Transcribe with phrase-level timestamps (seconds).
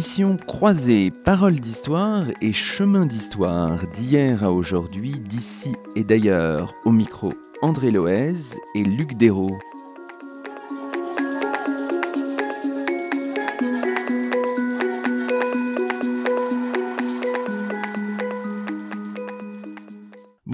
[0.00, 6.72] Émission croisée, paroles d'histoire et chemin d'histoire, d'hier à aujourd'hui, d'ici et d'ailleurs.
[6.86, 9.58] Au micro, André Loez et Luc Dérault.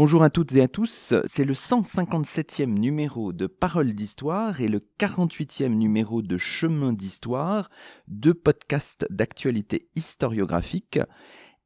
[0.07, 4.79] Bonjour à toutes et à tous, c'est le 157e numéro de Paroles d'Histoire et le
[5.01, 7.71] 48e numéro de Chemin d'Histoire,
[8.07, 11.01] deux podcasts d'actualité historiographique.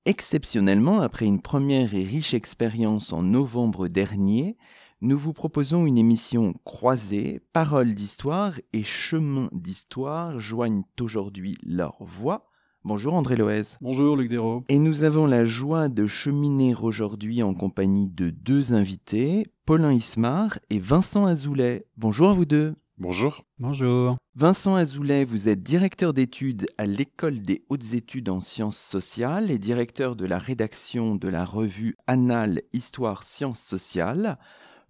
[0.07, 4.57] Exceptionnellement, après une première et riche expérience en novembre dernier,
[5.03, 12.50] nous vous proposons une émission croisée, Paroles d'Histoire et Chemin d'Histoire joignent aujourd'hui leurs voix
[12.83, 13.77] Bonjour André Loez.
[13.83, 14.64] Bonjour Luc Dérault.
[14.70, 20.59] Et nous avons la joie de cheminer aujourd'hui en compagnie de deux invités, Paulin Ismar
[20.70, 21.84] et Vincent Azoulay.
[21.98, 22.75] Bonjour à vous deux.
[22.97, 23.45] Bonjour.
[23.58, 24.17] Bonjour.
[24.34, 29.58] Vincent Azoulay, vous êtes directeur d'études à l'École des hautes études en sciences sociales et
[29.58, 34.39] directeur de la rédaction de la revue Annales Histoire Sciences sociales.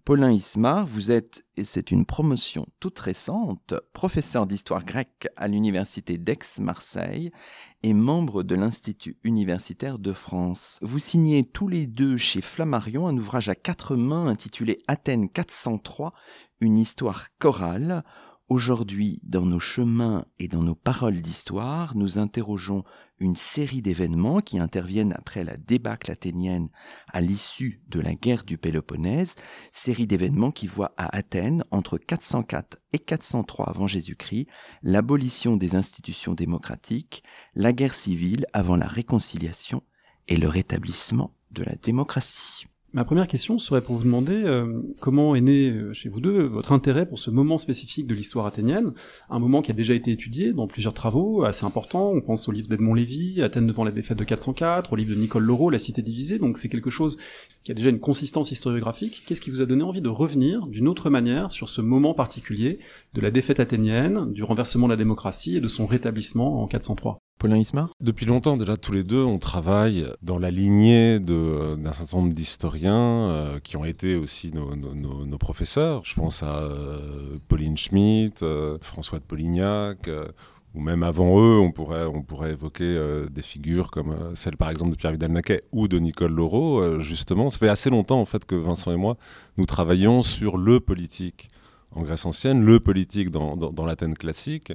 [0.03, 6.17] Paulin Ismar, vous êtes, et c'est une promotion toute récente, professeur d'histoire grecque à l'université
[6.17, 7.31] d'Aix-Marseille
[7.83, 10.79] et membre de l'Institut universitaire de France.
[10.81, 16.13] Vous signez tous les deux chez Flammarion un ouvrage à quatre mains intitulé Athènes 403,
[16.61, 18.03] une histoire chorale.
[18.49, 22.83] Aujourd'hui, dans nos chemins et dans nos paroles d'histoire, nous interrogeons
[23.21, 26.69] une série d'événements qui interviennent après la débâcle athénienne
[27.07, 29.35] à l'issue de la guerre du Péloponnèse,
[29.71, 34.47] série d'événements qui voit à Athènes, entre 404 et 403 avant Jésus-Christ,
[34.81, 39.83] l'abolition des institutions démocratiques, la guerre civile avant la réconciliation
[40.27, 42.65] et le rétablissement de la démocratie.
[42.93, 46.43] Ma première question serait pour vous demander euh, comment est né euh, chez vous deux
[46.43, 48.91] votre intérêt pour ce moment spécifique de l'histoire athénienne,
[49.29, 52.11] un moment qui a déjà été étudié dans plusieurs travaux assez importants.
[52.11, 55.15] On pense au livre d'Edmond Lévy, Athènes devant la défaite de 404, au livre de
[55.15, 56.37] Nicole Laureau, La cité divisée.
[56.37, 57.17] Donc c'est quelque chose
[57.63, 59.23] qui a déjà une consistance historiographique.
[59.25, 62.79] Qu'est-ce qui vous a donné envie de revenir d'une autre manière sur ce moment particulier
[63.13, 67.19] de la défaite athénienne, du renversement de la démocratie et de son rétablissement en 403
[67.41, 72.17] Paulin Ismar Depuis longtemps, déjà, tous les deux, on travaille dans la lignée d'un certain
[72.17, 76.03] nombre d'historiens euh, qui ont été aussi nos, nos, professeurs.
[76.05, 80.07] Je pense à euh, Pauline Schmitt, euh, François de Polignac,
[80.75, 84.91] ou même avant eux, on pourrait, on pourrait évoquer des figures comme celle, par exemple,
[84.91, 86.99] de Pierre Vidal-Naquet ou de Nicole Laureau.
[86.99, 89.17] justement, ça fait assez longtemps, en fait, que Vincent et moi,
[89.57, 91.47] nous travaillons sur le politique
[91.93, 94.73] en Grèce ancienne, le politique dans, dans l'Athènes classique,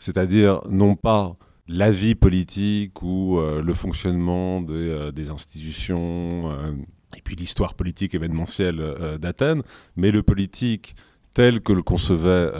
[0.00, 1.36] c'est-à-dire non pas
[1.68, 6.72] la vie politique ou euh, le fonctionnement euh, des institutions euh,
[7.16, 8.82] et puis l'histoire politique événementielle
[9.20, 9.62] d'Athènes,
[9.96, 10.94] mais le politique
[11.32, 12.50] tel que le concevaient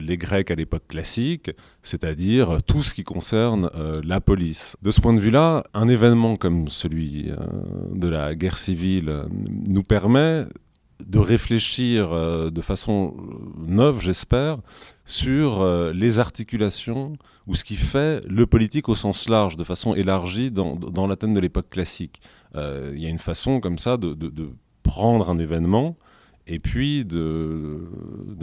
[0.00, 1.50] les Grecs à l'époque classique,
[1.82, 3.68] c'est-à-dire tout ce qui concerne
[4.04, 4.76] la police.
[4.80, 7.32] De ce point de vue-là, un événement comme celui
[7.92, 9.24] de la guerre civile
[9.68, 10.44] nous permet
[11.04, 12.10] de réfléchir
[12.50, 13.16] de façon
[13.58, 14.58] neuve, j'espère,
[15.06, 19.94] sur euh, les articulations ou ce qui fait le politique au sens large, de façon
[19.94, 22.20] élargie dans, dans de l'époque classique.
[22.56, 24.50] Euh, il y a une façon comme ça de, de,
[24.82, 25.96] prendre un événement
[26.46, 27.80] et puis de,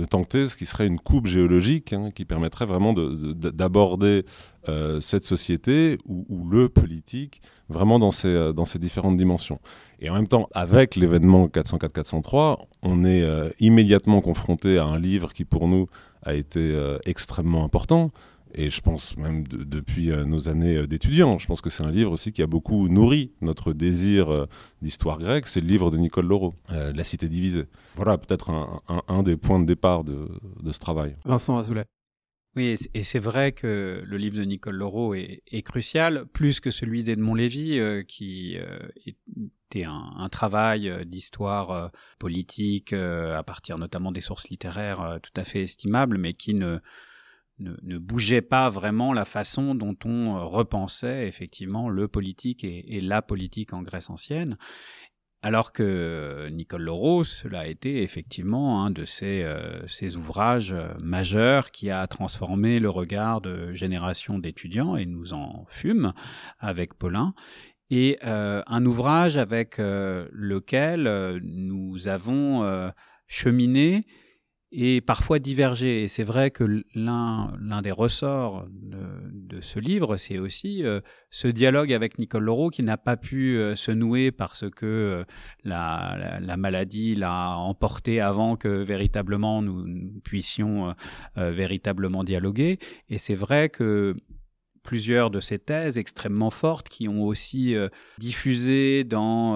[0.10, 4.26] tenter ce qui serait une coupe géologique hein, qui permettrait vraiment d'aborder
[4.68, 9.60] euh, cette société ou, le politique vraiment dans ces, dans ces différentes dimensions.
[10.00, 13.26] Et en même temps, avec l'événement 404-403, on est
[13.60, 15.88] immédiatement confronté à un livre qui pour nous
[16.26, 18.12] a été euh, extrêmement important.
[18.56, 21.92] Et je pense même depuis euh, nos années euh, d'étudiants, je pense que c'est un
[21.92, 24.48] livre aussi qui a beaucoup nourri notre désir
[24.82, 25.48] d'histoire grecque.
[25.48, 27.66] C'est le livre de Nicole Laureau, La cité divisée.
[27.96, 30.30] Voilà peut-être un, un, des points de départ de,
[30.62, 31.16] de ce travail.
[31.26, 31.86] Vincent Azoulay.
[32.56, 36.70] Oui, et c'est vrai que le livre de Nicole Laureau est, est crucial, plus que
[36.70, 38.58] celui d'Edmond Lévy, qui
[39.80, 41.88] est un, un travail euh, d'histoire euh,
[42.20, 46.80] politique euh, à partir notamment des sources littéraires tout à fait estimables, mais qui ne,
[47.60, 53.74] ne, bougeait pas vraiment la façon dont on repensait effectivement le politique et, la politique
[53.74, 54.58] en Grèce ancienne.
[55.42, 59.46] Alors que Nicole Laureau, cela a été effectivement un de ces,
[59.88, 66.14] ces ouvrages majeurs qui a transformé le regard de générations d'étudiants, et nous en fûmes
[66.60, 67.34] avec Paulin,
[67.96, 72.92] et euh, un ouvrage avec euh, lequel euh, nous avons
[73.28, 74.06] cheminé
[74.76, 76.04] et parfois divergé.
[76.04, 80.84] Et c'est vrai que l'un, l'un des ressorts de, ce livre, c'est aussi
[81.30, 85.24] ce dialogue avec Nicole Laureau qui n'a pas pu se nouer parce que
[85.64, 90.96] la, la, maladie l'a emporté avant que véritablement nous, nous puissions
[91.36, 92.80] véritablement dialoguer.
[93.10, 94.16] Et c'est vrai que
[94.82, 97.76] plusieurs de ces thèses extrêmement fortes qui ont aussi
[98.18, 99.56] diffusé dans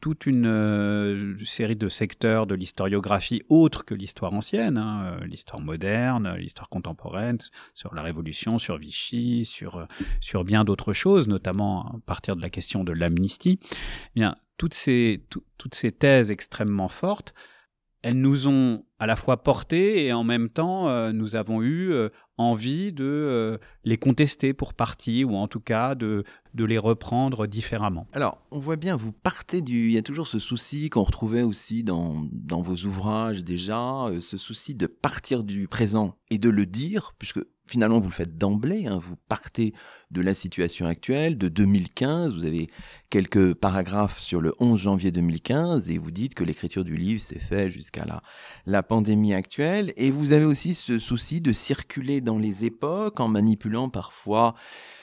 [0.00, 5.60] toute une euh, série de secteurs de l'historiographie autres que l'histoire ancienne, hein, euh, l'histoire
[5.60, 7.38] moderne, l'histoire contemporaine,
[7.74, 9.84] sur la Révolution, sur Vichy, sur, euh,
[10.20, 13.58] sur bien d'autres choses, notamment à partir de la question de l'amnistie.
[13.62, 15.24] Eh bien, toutes ces,
[15.58, 17.34] toutes ces thèses extrêmement fortes
[18.02, 21.92] elles nous ont à la fois portés et en même temps euh, nous avons eu
[21.92, 26.24] euh, envie de euh, les contester pour partie ou en tout cas de,
[26.54, 28.06] de les reprendre différemment.
[28.12, 29.88] Alors on voit bien, vous partez du...
[29.88, 34.36] Il y a toujours ce souci qu'on retrouvait aussi dans, dans vos ouvrages déjà, ce
[34.38, 38.86] souci de partir du présent et de le dire, puisque finalement vous le faites d'emblée,
[38.86, 39.72] hein, vous partez
[40.10, 42.68] de la situation actuelle, de 2015, vous avez
[43.10, 47.38] quelques paragraphes sur le 11 janvier 2015 et vous dites que l'écriture du livre s'est
[47.38, 48.22] fait jusqu'à la,
[48.66, 53.28] la pandémie actuelle et vous avez aussi ce souci de circuler dans les époques en
[53.28, 54.54] manipulant parfois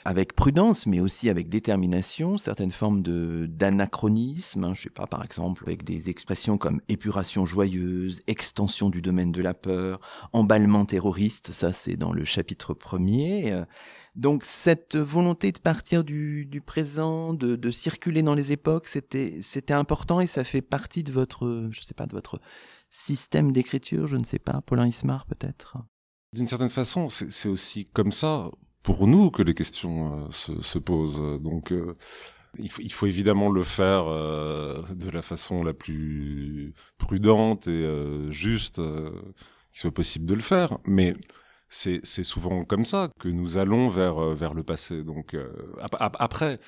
[0.08, 4.64] avec prudence, mais aussi avec détermination, certaines formes de d'anachronisme.
[4.64, 9.34] Hein, je sais pas, par exemple, avec des expressions comme épuration joyeuse, extension du domaine
[9.34, 10.00] de la peur,
[10.32, 11.52] emballement terroriste.
[11.52, 13.54] Ça, c'est dans le chapitre premier.
[14.18, 19.38] Donc cette volonté de partir du, du présent, de, de, circuler dans les époques, c'était
[19.44, 22.42] c'était important et ça fait partie de votre, je sais pas, de votre
[22.90, 25.78] système d'écriture, je ne sais pas, Paulin Ismar peut-être.
[26.34, 28.50] D'une certaine façon, c'est aussi comme ça
[28.82, 31.22] pour nous que les questions euh, se, se, posent.
[31.42, 31.94] Donc, euh,
[32.58, 37.86] il, faut, il, faut, évidemment le faire euh, de la façon la plus prudente et
[38.30, 40.80] juste qu'il soit possible de le faire.
[40.86, 41.16] Mais
[41.70, 45.04] c'est souvent comme ça que nous allons vers, vers le passé.
[45.04, 45.36] Donc,
[46.02, 46.60] après,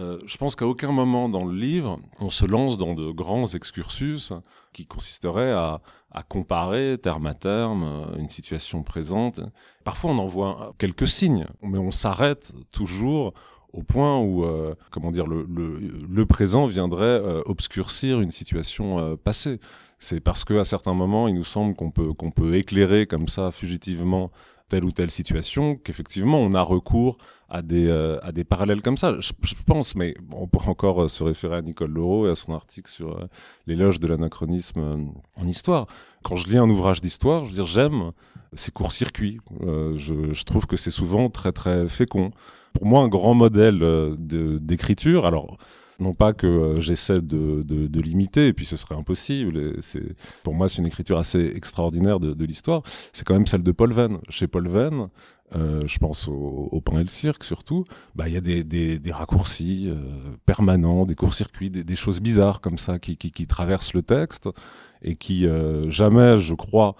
[0.00, 3.46] euh, je pense qu'à aucun moment dans le livre, on se lance dans de grands
[3.46, 4.32] excursus
[4.72, 9.40] qui consisteraient à, à comparer terme à terme euh, une situation présente.
[9.84, 13.34] Parfois, on en voit quelques signes, mais on s'arrête toujours
[13.74, 19.16] au point où, euh, comment dire, le, le, présent viendrait euh, obscurcir une situation euh,
[19.16, 19.58] passée.
[19.98, 23.50] C'est parce qu'à certains moments, il nous semble qu'on peut qu'on peut éclairer comme ça
[23.50, 24.30] fugitivement
[24.68, 27.18] telle ou telle situation, qu'effectivement on a recours
[27.48, 29.14] à des, euh, à des parallèles comme ça.
[29.20, 29.32] Je,
[29.66, 32.90] pense, mais on pourrait encore euh, se référer à Nicole Laureau et à son article
[32.90, 33.26] sur euh,
[33.66, 35.86] l'éloge de l'anachronisme en histoire.
[36.22, 38.12] Quand je lis un ouvrage d'histoire, je veux dire, j'aime
[38.54, 39.40] ces courts-circuits.
[39.60, 42.30] Je, je, trouve que c'est souvent très très fécond.
[42.72, 43.80] Pour moi, un grand modèle
[44.18, 45.58] d'écriture, alors
[46.04, 49.82] non pas que euh, j'essaie de, de, limiter, et puis ce serait impossible.
[49.82, 52.82] C'est pour moi c'est une écriture assez extraordinaire de, l'histoire.
[53.12, 54.18] C'est quand même celle de Paul Venn.
[54.28, 55.08] Chez Paul Venn,
[55.56, 57.84] euh, je pense au, au, pain et le cirque surtout.
[58.14, 59.96] Bah il y a des, raccourcis euh,
[60.44, 64.48] permanents, des courts-circuits, des, choses bizarres comme ça qui, qui, traversent le texte
[65.02, 65.46] et qui
[65.88, 66.96] jamais, je crois,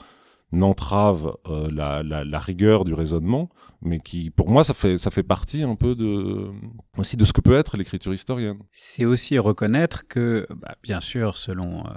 [0.54, 3.50] n'entrave euh, la, la, rigueur du raisonnement,
[3.82, 6.50] mais qui, pour moi, ça fait, ça fait partie un peu de,
[6.96, 8.58] aussi de ce que peut être l'écriture historienne.
[8.72, 11.90] C'est aussi reconnaître que, bah, bien sûr, selon euh,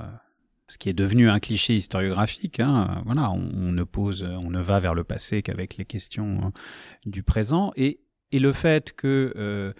[0.67, 4.79] ce qui est devenu un cliché historiographique, hein, voilà, on, ne pose, on ne va
[4.79, 6.51] vers le passé qu'avec les questions hein,
[7.05, 8.01] du présent, et,
[8.31, 9.73] et le fait que euh,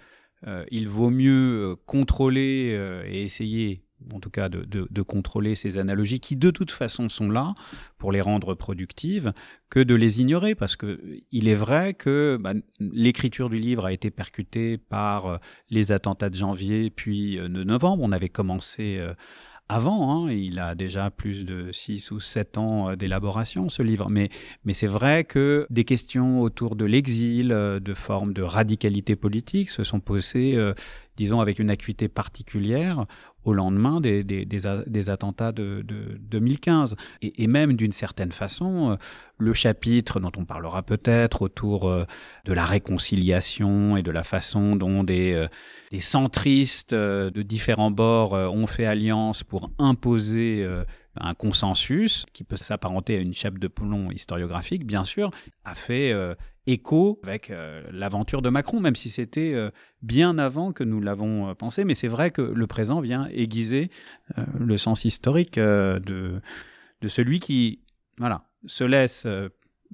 [0.46, 5.78] euh il vaut mieux contrôler et essayer en tout cas de, de, de, contrôler ces
[5.78, 7.54] analogies qui de toute façon sont là
[7.98, 9.32] pour les rendre productives,
[9.70, 11.00] que de les ignorer, parce que
[11.30, 15.36] il est vrai que bah, l'écriture du livre a été percutée par euh,
[15.70, 18.02] les attentats de janvier puis euh, de novembre.
[18.02, 19.12] On avait commencé euh,
[19.68, 24.08] avant, hein, il a déjà plus de 6 ou 7 ans d'élaboration, ce livre.
[24.08, 24.30] Mais,
[24.64, 29.84] mais c'est vrai que des questions autour de l'exil, de formes de radicalité politique se
[29.84, 30.58] sont posées,
[31.18, 33.04] disons, avec une acuité particulière
[33.44, 36.96] au lendemain des, des, attentats de, de 2015.
[37.22, 38.96] Et, même d'une certaine façon, euh,
[39.38, 42.04] le chapitre dont on parlera peut-être autour euh,
[42.44, 45.46] de la réconciliation et de la façon dont des, euh,
[45.92, 50.66] des centristes de différents bords ont fait alliance pour imposer
[51.16, 55.30] un consensus qui peut s'apparenter à une chape de plomb historiographique, bien sûr,
[55.64, 56.12] a fait
[56.68, 59.70] écho avec euh, l'aventure de Macron, même si c'était euh,
[60.02, 61.84] bien avant que nous l'avons pensé.
[61.84, 63.90] Mais c'est vrai que le présent vient aiguiser
[64.58, 66.40] le sens historique de,
[67.00, 67.80] de celui qui
[68.18, 69.26] voilà, se laisse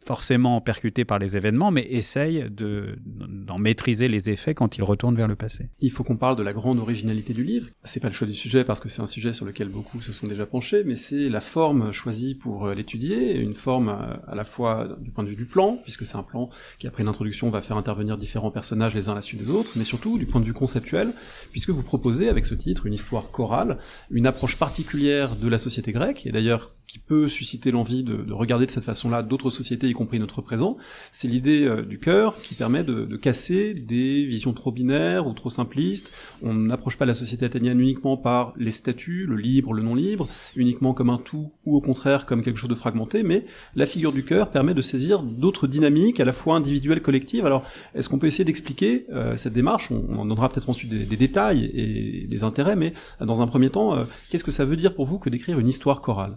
[0.03, 5.15] forcément percuté par les événements, mais essaye de, d'en maîtriser les effets quand il retourne
[5.15, 5.69] vers le passé.
[5.81, 7.69] Il faut qu'on parle de la grande originalité du livre.
[7.85, 10.13] C'est pas le choix du sujet parce que c'est un sujet sur lequel beaucoup se
[10.13, 14.35] sont déjà penchés, mais c'est la forme choisie pour euh, l'étudier, une forme euh, à
[14.35, 17.09] la fois du point de vue du plan, puisque c'est un plan qui après une
[17.09, 20.19] introduction va faire intervenir différents personnages les uns à la suite des autres, mais surtout
[20.19, 21.13] du point de vue conceptuel,
[21.53, 23.79] puisque vous proposez avec ce titre une histoire chorale,
[24.11, 28.33] une approche particulière de la société grecque, et d'ailleurs qui peut susciter l'envie de, de,
[28.33, 30.77] regarder de cette façon-là d'autres sociétés, y compris notre présent,
[31.13, 35.51] c'est l'idée euh, du cœur qui permet de, casser des visions trop binaires ou trop
[35.51, 36.13] simplistes.
[36.43, 40.29] On n'approche pas la société athénienne uniquement par les statuts, le libre, le non libre,
[40.57, 44.13] uniquement comme un tout ou au contraire comme quelque chose de fragmenté, mais la figure
[44.13, 47.47] du cœur permet de saisir d'autres dynamiques, à la fois individuelles, collectives.
[47.47, 47.65] Alors,
[47.95, 49.91] est-ce qu'on peut essayer d'expliquer euh, cette démarche?
[49.91, 53.71] On, en donnera peut-être ensuite des, des, détails et des intérêts, mais dans un premier
[53.71, 56.37] temps, euh, qu'est-ce que ça veut dire pour vous que d'écrire une histoire chorale?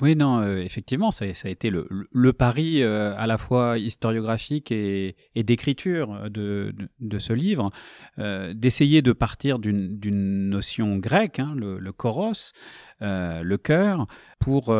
[0.00, 5.14] Oui, non, euh, effectivement, ça, a été le, pari euh, à la fois historiographique et,
[5.36, 6.72] d'écriture de,
[7.18, 7.70] ce livre,
[8.18, 12.52] euh, d'essayer de partir d'une notion grecque, hein, le, choros,
[13.00, 14.06] le chœur,
[14.40, 14.74] pour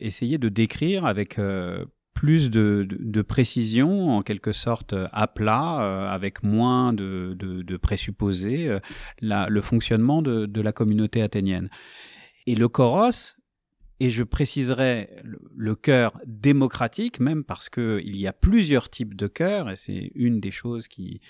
[0.00, 1.38] essayer de décrire avec
[2.12, 8.78] plus de, précision, en quelque sorte à plat, avec moins de, présupposés,
[9.20, 11.70] le fonctionnement de, la communauté athénienne.
[12.48, 13.36] Et le choros,
[14.00, 15.10] et je préciserai
[15.54, 20.40] le, cœur démocratique, même parce qu'il y a plusieurs types de chœurs, et c'est une
[20.40, 21.20] des choses qui,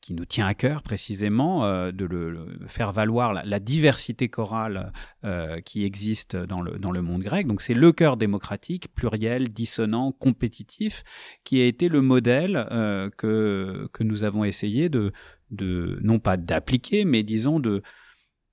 [0.00, 4.92] qui nous tient à cœur précisément euh, de le, faire valoir la, diversité chorale
[5.24, 7.46] euh, qui existe dans le, dans le monde grec.
[7.46, 11.04] Donc c'est le chœur démocratique, pluriel, dissonant, compétitif,
[11.44, 15.12] qui a été le modèle euh, que, que nous avons essayé de,
[15.50, 17.82] de non pas d'appliquer, mais disons de,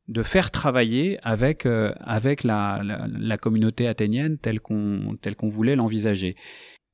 [0.07, 5.75] de faire travailler avec, euh, avec la, la, communauté athénienne telle qu'on telle qu'on voulait
[5.75, 6.35] l'envisager.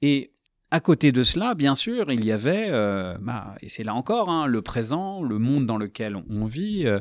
[0.02, 0.32] Et
[0.72, 4.30] à côté de cela, bien sûr, il y avait, euh, bah, et c'est là encore,
[4.30, 7.00] hein, le présent, le monde dans lequel on vit, euh,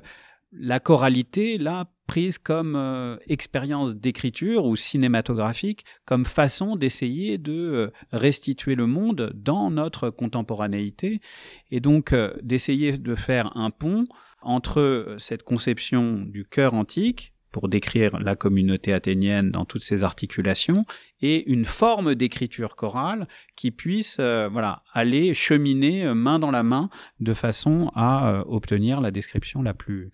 [0.52, 8.87] la choralité, là, prise comme expérience d'écriture ou cinématographique, comme façon d'essayer de restituer le
[8.87, 11.23] monde dans notre contemporanéité,
[11.71, 14.04] et donc d'essayer de faire un pont
[14.45, 20.85] entre cette conception du cœur antique, pour décrire la communauté athénienne dans toutes ses articulations,
[21.21, 26.63] et une forme d'écriture chorale qui puisse euh, voilà aller cheminer euh, main dans la
[26.63, 26.89] main
[27.21, 30.11] de façon à euh, obtenir la description la plus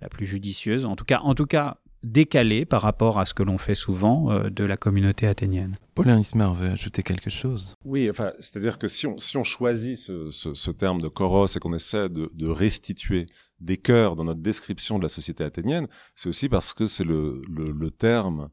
[0.00, 3.42] la plus judicieuse, en tout cas en tout cas décalée par rapport à ce que
[3.42, 5.76] l'on fait souvent euh, de la communauté athénienne.
[5.94, 7.76] Paulin Ismer veut ajouter quelque chose.
[7.84, 11.46] Oui, enfin, c'est-à-dire que si on, si on choisit ce, ce, ce terme de choros
[11.54, 13.26] et qu'on essaie de, de restituer
[13.62, 17.90] des cœurs dans notre description de la société athénienne, c'est aussi parce que c'est le,
[17.98, 18.48] terme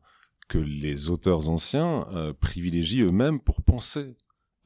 [0.48, 4.16] que les auteurs anciens euh, privilégient eux-mêmes pour penser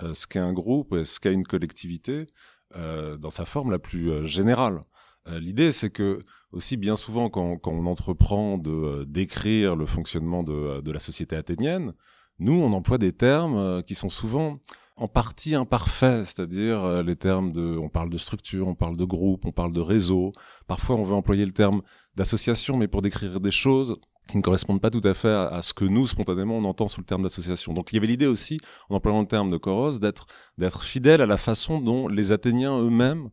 [0.02, 2.28] euh, ce qu'est un groupe, ce qu'est une collectivité,
[2.76, 4.82] euh, dans sa forme la plus générale.
[5.26, 6.20] L'idée, c'est que
[6.52, 11.94] aussi bien souvent quand, on entreprend de décrire le fonctionnement de la société athénienne,
[12.40, 14.60] nous, on emploie des termes qui sont souvent
[14.96, 19.06] en partie imparfait, c'est-à-dire euh, les termes de, on parle de structure, on parle de
[19.06, 20.34] groupe, on parle de réseau.
[20.68, 21.82] Parfois, on veut employer le terme
[22.16, 23.98] d'association, mais pour décrire des choses
[24.28, 27.02] qui ne correspondent pas tout à fait à, ce que nous, spontanément, on entend sous
[27.02, 27.74] le terme d'association.
[27.74, 28.58] Donc il y avait l'idée aussi,
[28.90, 32.80] en employant le terme de Coros, d'être, d'être fidèle à la façon dont les Athéniens
[32.80, 33.30] eux-mêmes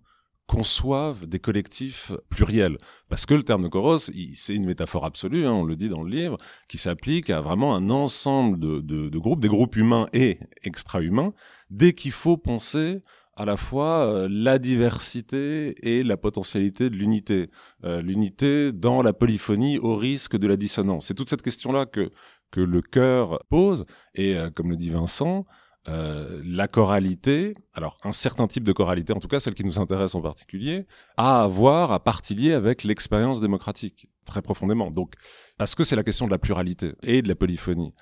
[0.50, 2.76] conçoivent des collectifs pluriels.
[3.08, 6.02] Parce que le terme de Coros, c'est une métaphore absolue, hein, on le dit dans
[6.02, 6.38] le livre,
[6.68, 11.34] qui s'applique à vraiment un ensemble de, de, de, groupes, des groupes humains et extra-humains,
[11.70, 13.00] dès qu'il faut penser
[13.36, 17.48] à la fois euh, la diversité et la potentialité de l'unité.
[17.84, 21.06] Euh, l'unité dans la polyphonie au risque de la dissonance.
[21.06, 22.10] C'est toute cette question-là que,
[22.50, 23.84] que le cœur pose,
[24.16, 25.44] et euh, comme le dit Vincent,
[25.90, 29.78] euh, la choralité, alors un certain type de choralité, en tout cas celle qui nous
[29.78, 34.90] intéresse en particulier, a à voir, à partie liée avec l'expérience démocratique, très profondément.
[34.90, 35.14] Donc,
[35.58, 37.92] parce que c'est la question de la pluralité et de la polyphonie.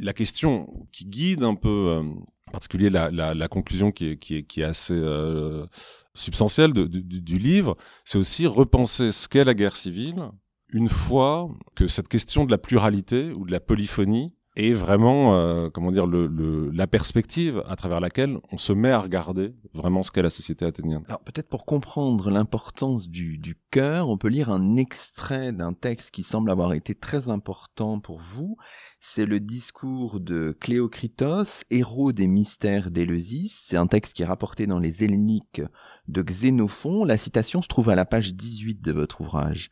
[0.00, 2.02] La question qui guide un peu, euh,
[2.48, 5.66] en particulier la, conclusion qui est, assez euh,
[6.14, 10.30] substantielle du livre, c'est aussi repenser ce qu'est la guerre civile
[10.72, 15.68] une fois que cette question de la pluralité ou de la polyphonie et vraiment, euh,
[15.68, 20.02] comment dire, le, le, la perspective à travers laquelle on se met à regarder vraiment
[20.02, 21.04] ce qu'est la société athénienne.
[21.08, 26.10] Alors peut-être pour comprendre l'importance du, du cœur, on peut lire un extrait d'un texte
[26.10, 28.56] qui semble avoir été très important pour vous.
[28.98, 33.54] C'est le discours de Cléocritos, héros des mystères d'Éleusis.
[33.60, 35.62] C'est un texte qui est rapporté dans les Helléniques
[36.08, 37.04] de Xénophon.
[37.04, 39.70] La citation se trouve à la page 18 de votre ouvrage.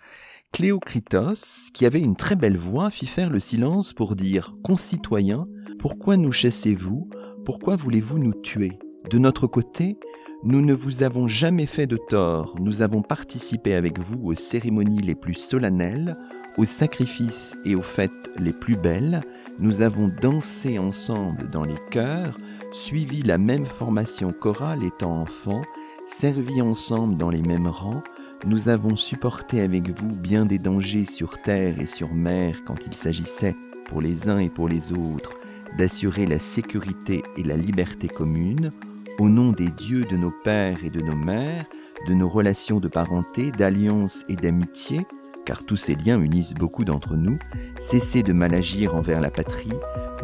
[0.52, 6.16] Cléocritos, qui avait une très belle voix, fit faire le silence pour dire Concitoyens, pourquoi
[6.16, 7.08] nous chassez-vous?
[7.44, 8.78] Pourquoi voulez-vous nous tuer?
[9.10, 9.98] De notre côté,
[10.44, 15.00] nous ne vous avons jamais fait de tort, nous avons participé avec vous aux cérémonies
[15.00, 16.16] les plus solennelles,
[16.56, 19.20] aux sacrifices et aux fêtes les plus belles,
[19.58, 22.36] nous avons dansé ensemble dans les chœurs,
[22.72, 25.62] suivi la même formation chorale étant enfants,
[26.06, 28.02] servi ensemble dans les mêmes rangs,
[28.46, 32.94] nous avons supporté avec vous bien des dangers sur terre et sur mer quand il
[32.94, 33.56] s'agissait,
[33.86, 35.32] pour les uns et pour les autres
[35.78, 38.70] d'assurer la sécurité et la liberté commune,
[39.18, 41.64] au nom des dieux de nos pères et de nos mères,
[42.06, 45.06] de nos relations de parenté, d'alliance et d'amitié,
[45.44, 47.38] car tous ces liens unissent beaucoup d'entre nous,
[47.78, 49.72] cessez de mal agir envers la patrie,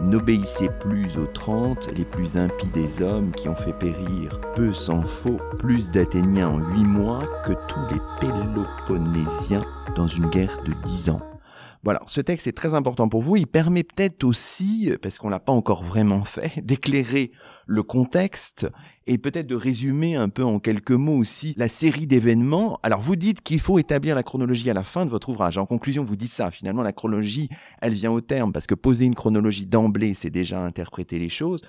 [0.01, 5.03] n'obéissez plus aux trente, les plus impies des hommes qui ont fait périr, peu s'en
[5.03, 9.65] faut, plus d'Athéniens en huit mois que tous les Péloponnésiens
[9.97, 11.21] dans une guerre de dix ans.
[11.83, 13.37] Voilà, ce texte est très important pour vous.
[13.37, 17.31] Il permet peut-être aussi, parce qu'on l'a pas encore vraiment fait, d'éclairer
[17.71, 18.67] le contexte
[19.07, 22.81] et peut-être de résumer un peu en quelques mots aussi la série d'événements.
[22.83, 25.57] Alors vous dites qu'il faut établir la chronologie à la fin de votre ouvrage.
[25.57, 26.51] En conclusion, vous dites ça.
[26.51, 27.49] Finalement, la chronologie,
[27.81, 31.63] elle vient au terme parce que poser une chronologie d'emblée, c'est déjà interpréter les choses.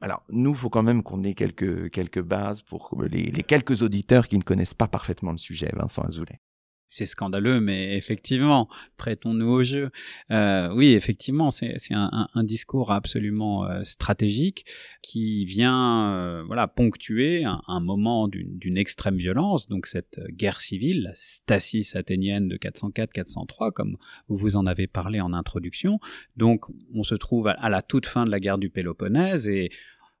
[0.00, 4.26] Alors, nous, faut quand même qu'on ait quelques, quelques bases pour les, les quelques auditeurs
[4.26, 6.40] qui ne connaissent pas parfaitement le sujet, Vincent Azoulay
[6.86, 9.90] c'est scandaleux, mais effectivement, prêtons-nous au jeu.
[10.30, 14.66] Euh, oui, effectivement, c'est un, discours absolument euh, stratégique
[15.02, 19.68] qui vient, euh, voilà, ponctuer un, un moment d'une extrême violence.
[19.68, 23.96] Donc cette guerre civile, la stasis athénienne de 404-403, comme
[24.28, 25.98] vous en avez parlé en introduction.
[26.36, 26.64] Donc,
[26.94, 29.70] on se trouve à, à la toute fin de la guerre du Péloponnèse et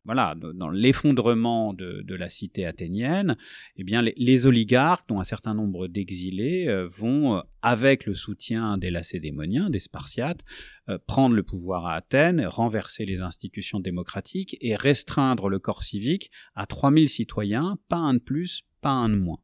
[0.04, 3.36] voilà, dans l'effondrement de, la cité athénienne,
[3.76, 8.76] eh bien, les, oligarques, dont un certain nombre d'exilés, euh, vont, euh, avec le soutien
[8.76, 10.44] des Lacédémoniens, des Spartiates,
[10.88, 16.30] euh, prendre le pouvoir à Athènes, renverser les institutions démocratiques et restreindre le corps civique
[16.54, 19.40] à 3000 citoyens, pas un de plus, pas un de moins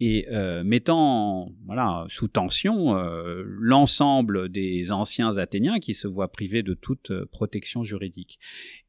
[0.00, 6.62] et euh, mettant voilà, sous tension euh, l'ensemble des anciens Athéniens qui se voient privés
[6.62, 8.38] de toute euh, protection juridique.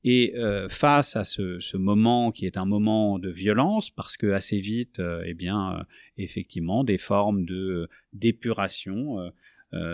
[0.04, 0.36] Et
[0.70, 5.34] face à ce, moment qui est un moment de violence, parce que assez vite, eh
[5.34, 5.84] bien,
[6.20, 9.18] effectivement, des formes de d'épuration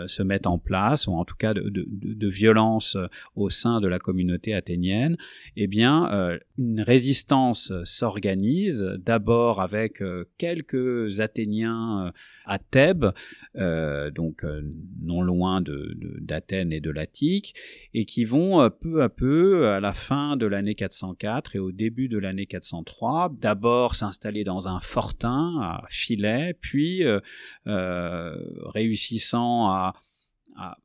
[0.06, 3.98] se mettent en place, ou en tout cas de, violence euh, au sein de la
[3.98, 5.16] communauté athénienne,
[5.56, 10.02] eh bien, euh, une résistance s'organise, d'abord avec
[10.38, 12.12] quelques Athéniens
[12.46, 13.12] à Thèbes,
[13.54, 14.44] donc
[15.02, 17.54] non loin d'Athènes et de l'Attique,
[17.94, 22.08] et qui vont peu à peu, à la fin de l'année 404 et au début
[22.08, 27.02] de l'année 403, d'abord s'installer dans un fortin à Philae, puis
[27.66, 29.71] réussissant à,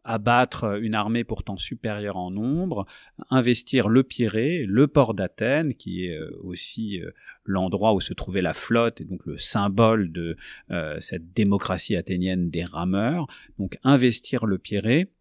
[0.04, 2.86] abattre une armée pourtant supérieure en nombre,
[3.30, 7.12] investir le Pirée, le port d'Athènes, qui est euh, aussi euh,
[7.44, 10.38] l'endroit où se trouvait la flotte et donc le symbole de
[10.72, 13.28] euh, cette démocratie athénienne des rameurs.
[13.60, 15.12] Donc investir le Pirée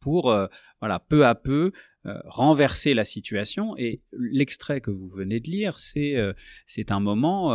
[0.00, 0.36] pour
[0.80, 1.72] voilà peu à peu
[2.26, 3.74] renverser la situation.
[3.78, 6.14] Et l'extrait que vous venez de lire, c'est
[6.66, 7.54] c'est un moment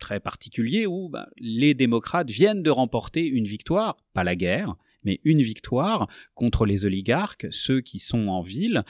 [0.00, 5.20] très particulier où bah, les démocrates viennent de remporter une victoire, pas la guerre, mais
[5.24, 8.84] une victoire contre les oligarques, ceux qui sont en ville.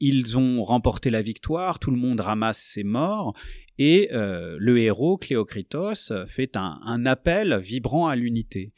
[0.00, 3.34] Ils ont remporté la victoire, tout le monde ramasse ses morts,
[3.78, 8.72] et euh, le héros, Cléocritos, fait un, appel vibrant à l'unité.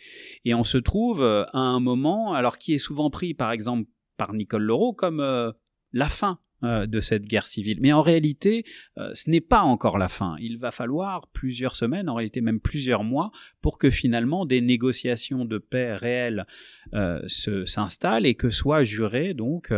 [0.44, 3.88] Et on se trouve euh, à un moment, alors qui est souvent pris par exemple
[4.16, 5.53] par Nicole Leroux comme euh,
[5.92, 7.79] la fin de cette guerre civile.
[7.81, 8.64] Mais en réalité,
[8.99, 10.37] euh, ce n'est pas encore la fin.
[10.40, 13.31] Il va falloir plusieurs semaines, en réalité même plusieurs mois,
[13.62, 16.47] pour que finalement des négociations de paix réelles
[16.94, 17.21] euh,
[17.64, 19.73] s'installent et que soit juré donc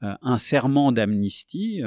[0.00, 1.82] un serment d'amnistie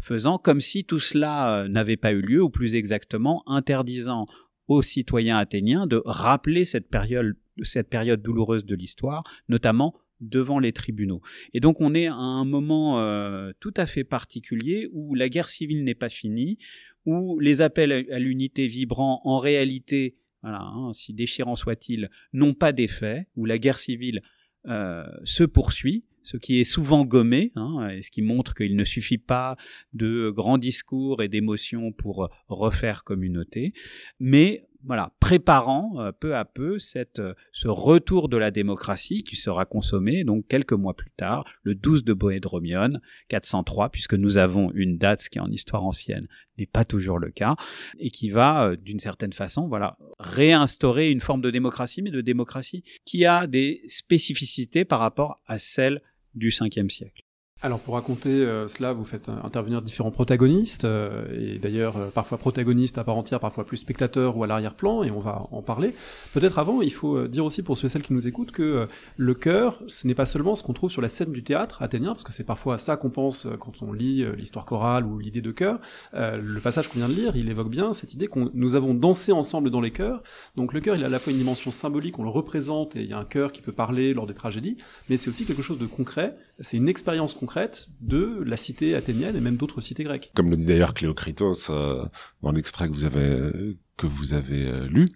[0.00, 4.26] faisant comme si tout cela n'avait pas eu lieu, ou plus exactement interdisant
[4.68, 11.20] aux citoyens athéniens de rappeler cette période douloureuse de l'histoire, notamment devant les tribunaux.
[11.52, 15.48] Et donc on est à un moment euh, tout à fait particulier où la guerre
[15.48, 16.58] civile n'est pas finie,
[17.06, 22.72] où les appels à l'unité vibrant en réalité, voilà, hein, si déchirants soient-ils, n'ont pas
[22.72, 24.22] d'effet, où la guerre civile
[24.66, 28.84] euh, se poursuit, ce qui est souvent gommé, hein, et ce qui montre qu'il ne
[28.84, 29.56] suffit pas
[29.92, 33.74] de grands discours et d'émotions pour refaire communauté,
[34.20, 39.36] mais voilà, préparant euh, peu à peu cette, euh, ce retour de la démocratie qui
[39.36, 44.70] sera consommé donc quelques mois plus tard, le 12 de Boédromion, 403, puisque nous avons
[44.72, 47.56] une date, ce qui en histoire ancienne n'est pas toujours le cas,
[47.98, 52.20] et qui va euh, d'une certaine façon voilà, réinstaurer une forme de démocratie, mais de
[52.20, 56.02] démocratie qui a des spécificités par rapport à celle
[56.34, 57.23] du 5e siècle.
[57.64, 62.36] Alors pour raconter euh, cela, vous faites intervenir différents protagonistes, euh, et d'ailleurs euh, parfois
[62.36, 65.94] protagonistes à part entière, parfois plus spectateurs ou à l'arrière-plan, et on va en parler.
[66.34, 69.34] Peut-être avant, il faut dire aussi pour ceux et celles qui nous écoutent que le
[69.34, 72.22] chœur, ce n'est pas seulement ce qu'on trouve sur la scène du théâtre athénien, parce
[72.22, 75.80] que c'est parfois ça qu'on pense quand on lit l'histoire chorale ou l'idée de chœur.
[76.12, 79.32] le passage qu'on vient de lire, il évoque bien cette idée qu'on nous avons dansé
[79.32, 80.20] ensemble dans les chœurs.
[80.54, 83.00] Donc le chœur, il a à la fois une dimension symbolique, on le représente, et
[83.00, 84.76] il y a un chœur qui peut parler lors des tragédies,
[85.08, 87.53] mais c'est aussi quelque chose de concret, c'est une expérience concrète
[88.00, 90.32] de la cité athénienne et même d'autres cités grecques.
[90.34, 92.04] Comme le dit d'ailleurs Cléocritos euh,
[92.42, 92.94] dans l'extrait que
[94.06, 95.08] vous avez euh, lu,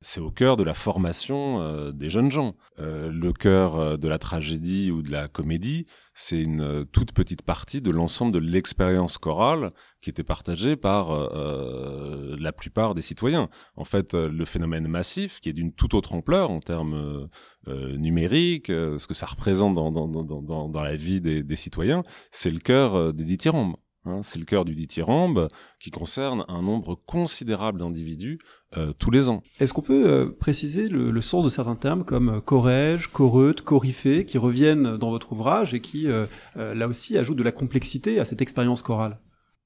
[0.00, 2.54] c'est au cœur de la formation euh, des jeunes gens.
[2.78, 7.42] Euh, le cœur euh, de la tragédie ou de la comédie, c'est une toute petite
[7.42, 9.70] partie de l'ensemble de l'expérience chorale
[10.02, 13.48] qui était partagée par la plupart des citoyens.
[13.74, 17.28] En fait, le phénomène massif, qui est d'une toute autre ampleur en termes
[17.66, 23.24] numériques, ce que ça représente dans, la vie des, des citoyens, c'est le cœur des
[23.24, 23.74] dithyrambes.
[24.06, 25.48] Hein, c'est le cœur du dithyrambe
[25.80, 28.38] qui concerne un nombre considérable d'individus
[28.76, 29.42] euh, tous les ans.
[29.58, 34.38] Est-ce qu'on peut euh, préciser le, sens de certains termes comme corège, coreute, coryphée qui
[34.38, 38.40] reviennent dans votre ouvrage et qui, euh, là aussi, ajoutent de la complexité à cette
[38.42, 39.18] expérience chorale?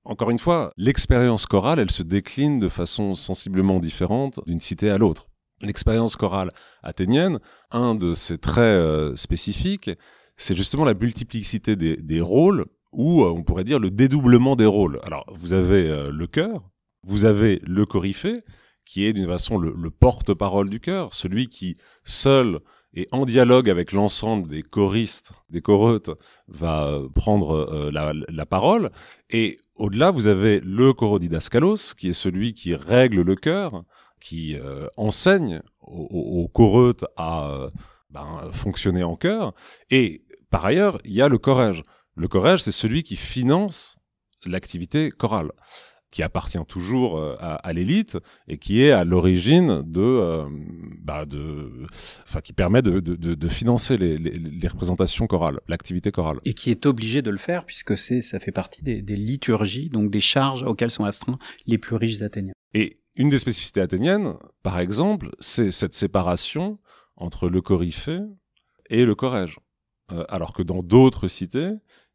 [0.04, 4.96] Encore une fois, l'expérience chorale, elle se décline de façon sensiblement différente d'une cité à
[4.96, 5.28] l'autre.
[5.60, 6.48] L'expérience chorale
[6.82, 7.38] athénienne,
[7.70, 9.90] un de ses traits spécifiques,
[10.38, 14.66] c'est justement la multiplicité des, des rôles ou euh, on pourrait dire le dédoublement des
[14.66, 15.00] rôles.
[15.04, 16.70] Alors, vous avez euh, le chœur,
[17.06, 18.40] vous avez le coryphée,
[18.84, 22.60] qui est d'une façon le, porte-parole du chœur, celui qui seul
[22.92, 26.10] et en dialogue avec l'ensemble des choristes, des choreutes,
[26.48, 28.90] va euh, prendre la, parole.
[29.30, 33.84] Et au-delà, vous avez le chorodidascalos, qui est celui qui règle le chœur,
[34.20, 34.56] qui
[34.96, 37.68] enseigne aux, aux, à
[38.10, 39.54] ben, fonctionner en chœur.
[39.90, 41.82] Et par ailleurs, il y a le chorège.
[42.20, 43.96] Le chorège, c'est celui qui finance
[44.44, 45.52] l'activité chorale
[46.10, 50.46] qui appartient toujours euh, à, l'élite et qui est à l'origine de, euh,
[51.00, 51.86] bah de,
[52.24, 56.36] enfin qui permet de, de, de financer les, les, les, représentations chorales, l'activité chorale.
[56.44, 59.88] Et qui est obligé de le faire puisque c'est, ça fait partie des, des, liturgies,
[59.88, 62.52] donc des charges auxquelles sont astreints les plus riches athéniens.
[62.74, 66.78] Et une des spécificités athéniennes, par exemple, c'est cette séparation
[67.16, 68.20] entre le coryphée
[68.90, 69.58] et le chorège.
[70.12, 71.70] Euh, alors que dans d'autres cités,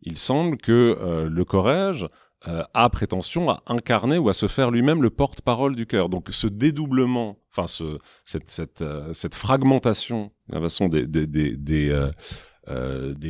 [0.06, 2.08] il semble que euh, le Corrège
[2.48, 6.10] euh, a prétention à incarner ou à se faire lui-même le porte-parole du cœur.
[6.10, 11.02] Donc ce dédoublement, enfin ce, cette, cette, cette fragmentation de façon des,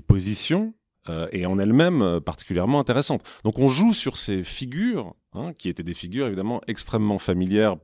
[0.01, 0.73] positions
[1.07, 3.21] euh, et en elle-même euh, particulièrement intéressante.
[3.43, 7.75] Donc on joue sur ces figures, hein, qui étaient des figures évidemment extrêmement familières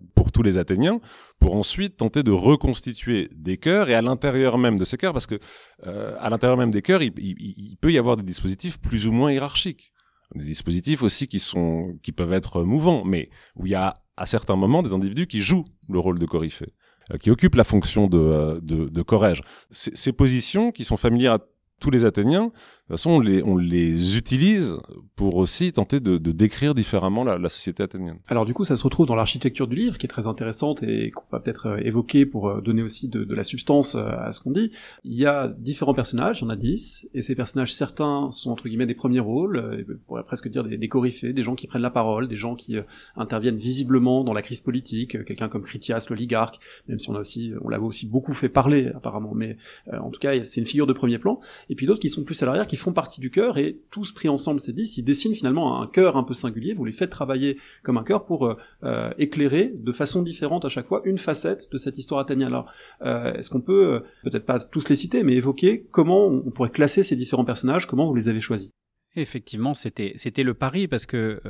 [0.44, 1.00] les Athéniens,
[1.40, 5.28] pour ensuite tenter de reconstituer des chœurs et à l'intérieur même de ces chœurs, parce
[5.28, 5.40] que
[5.86, 9.32] euh, à l'intérieur même des chœurs, il, peut y avoir des dispositifs plus ou moins
[9.32, 9.92] hiérarchiques,
[10.36, 14.26] des dispositifs aussi qui sont qui peuvent être mouvants, mais où il y a à
[14.26, 16.74] certains moments des individus qui jouent le rôle de coryphée
[17.20, 19.42] qui occupent la fonction de, de, de corège.
[19.72, 21.40] Ces positions qui sont familières à
[21.82, 22.52] tous les Athéniens,
[22.92, 24.76] toute façon, on les, on utilise
[25.16, 28.18] pour aussi tenter de, décrire différemment la, société athénienne.
[28.28, 31.12] Alors du coup, ça se retrouve dans l'architecture du livre, qui est très intéressante et
[31.12, 34.40] qu'on va peut-être euh, évoquer pour euh, donner aussi de, la substance euh, à ce
[34.40, 34.72] qu'on dit.
[35.04, 38.86] Il y a différents personnages, en a dix, et ces personnages, certains sont entre guillemets
[38.86, 41.92] des premiers rôles, on pourrait presque dire des, des coryphées, des gens qui prennent la
[41.92, 42.76] parole, des gens qui
[43.16, 47.54] interviennent visiblement dans la crise politique, quelqu'un comme Critias, l'oligarque, même si on a aussi,
[47.62, 49.58] on l'avait aussi beaucoup fait parler apparemment, mais
[49.92, 52.42] en tout cas, c'est une figure de premier plan et puis d'autres qui sont plus
[52.44, 55.36] à l'arrière, qui font partie du chœur, et tous pris ensemble, ces dix, ils dessinent
[55.36, 58.58] finalement un chœur un peu singulier, vous les faites travailler comme un chœur pour euh,
[58.84, 62.48] euh, éclairer de façon différente à chaque fois une facette de cette histoire athénienne.
[62.48, 62.72] Alors,
[63.04, 67.04] euh, est-ce qu'on peut, peut-être pas tous les citer, mais évoquer comment on pourrait classer
[67.04, 68.72] ces différents personnages, comment vous les avez choisis?
[69.16, 71.42] Effectivement, c'était c'était le pari parce que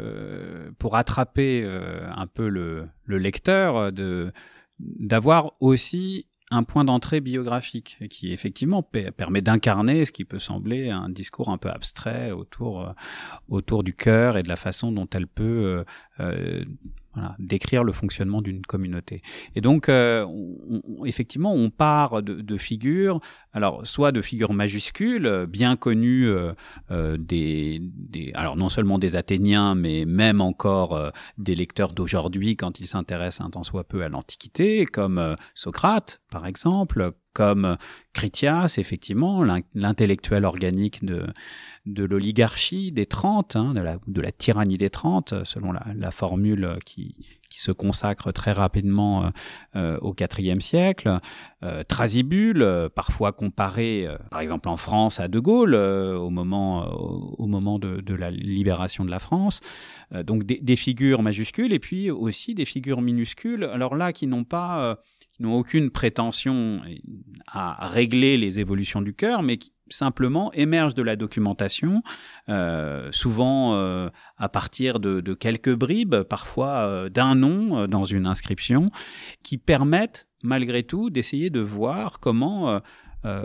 [0.79, 4.31] pour attraper un peu le, le lecteur de
[4.79, 11.09] d'avoir aussi un point d'entrée biographique qui effectivement permet d'incarner ce qui peut sembler un
[11.09, 12.91] discours un peu abstrait autour euh,
[13.49, 15.83] autour du cœur et de la façon dont elle peut euh,
[16.19, 16.65] euh,
[17.13, 19.21] voilà, décrire le fonctionnement d'une communauté.
[19.55, 23.19] Et donc, euh, on, effectivement, on part de, de, figures,
[23.53, 26.53] alors soit de figures majuscules, bien connues euh,
[26.89, 32.55] euh des, des, alors non seulement des Athéniens, mais même encore euh, des lecteurs d'aujourd'hui
[32.55, 37.77] quand ils s'intéressent un tant soit peu à l'Antiquité, comme Socrate, par exemple, comme
[38.13, 41.23] Critias, effectivement, l'intellectuel organique de,
[41.85, 47.15] l'oligarchie des Trente, hein, de, la, tyrannie des Trente, selon la, formule qui,
[47.49, 49.29] se consacre très rapidement euh,
[49.75, 51.19] euh au IVe siècle.
[51.63, 57.47] Euh, Trasibule, euh, parfois comparé, par exemple en France, à De Gaulle au moment, au,
[57.47, 59.61] moment de, la libération de la France.
[60.11, 63.63] donc des, figures majuscules et puis aussi des figures minuscules.
[63.63, 64.97] Alors là, qui n'ont pas
[65.41, 66.81] n'ont aucune prétention
[67.47, 72.01] à régler les évolutions du cœur, mais qui simplement émergent de la documentation,
[72.49, 78.91] euh, souvent euh, à partir de, quelques bribes, parfois euh, d'un nom dans une inscription,
[79.43, 82.81] qui permettent malgré tout d'essayer de voir comment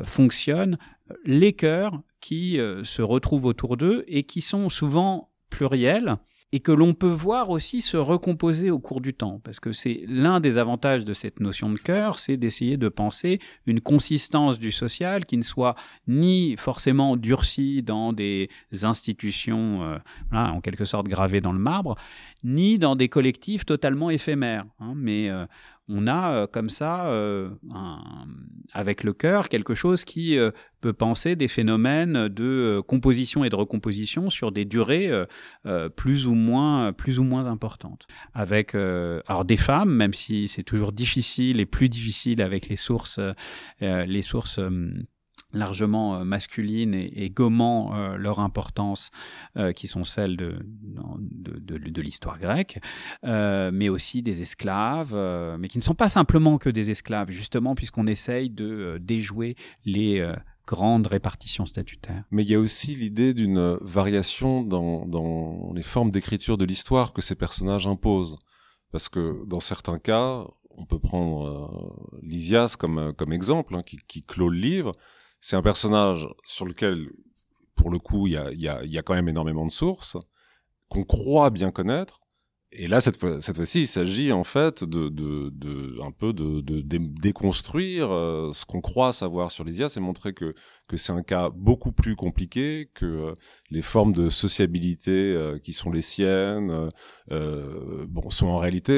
[0.04, 0.78] fonctionnent
[1.26, 6.16] les cœurs qui se retrouvent autour d'eux et qui sont souvent pluriels
[6.52, 10.04] et que l'on peut voir aussi se recomposer au cours du temps, parce que c'est
[10.06, 14.70] l'un des avantages de cette notion de cœur, c'est d'essayer de penser une consistance du
[14.70, 15.74] social qui ne soit
[16.06, 18.48] ni forcément durcie dans des
[18.82, 19.98] institutions, euh,
[20.32, 21.96] en quelque sorte gravées dans le marbre,
[22.44, 25.46] ni dans des collectifs totalement éphémères, hein, mais euh,
[25.88, 27.50] on a euh, comme ça, euh,
[28.72, 33.56] avec le cœur, quelque chose qui euh, peut penser des phénomènes de composition et de
[33.56, 35.10] recomposition sur des durées
[35.96, 38.06] plus ou moins plus ou moins importantes.
[38.34, 43.18] Avec alors des femmes, même si c'est toujours difficile et plus difficile avec les sources
[43.80, 44.60] les sources
[45.56, 49.10] largement euh, masculines et, gommant euh, leur importance,
[49.56, 52.78] euh, qui sont celles de, de, l'histoire grecque,
[53.22, 55.16] mais aussi des esclaves,
[55.58, 60.24] mais qui ne sont pas simplement que des esclaves, justement, puisqu'on essaye de déjouer les
[60.66, 62.24] grandes répartitions statutaires.
[62.30, 67.12] Mais il y a aussi l'idée d'une variation dans, dans les formes d'écriture de l'histoire
[67.12, 68.36] que ces personnages imposent.
[68.92, 70.44] Parce que dans certains cas,
[70.76, 74.92] on peut prendre Lysias comme, comme exemple, hein, qui clôt le livre,
[75.40, 77.10] c'est un personnage sur lequel,
[77.74, 80.16] pour le coup, il y a, quand même énormément de sources
[80.88, 82.20] qu'on croit bien connaître.
[82.78, 86.34] Et là, cette fois, cette fois-ci, il s'agit en fait de, de, de un peu
[86.34, 90.54] de, de, déconstruire euh, ce qu'on croit savoir sur Lysias et montrer que
[90.86, 93.34] que c'est un cas beaucoup plus compliqué que euh,
[93.70, 96.90] les formes de sociabilité euh, qui sont les siennes,
[97.30, 98.94] bon, sont en réalité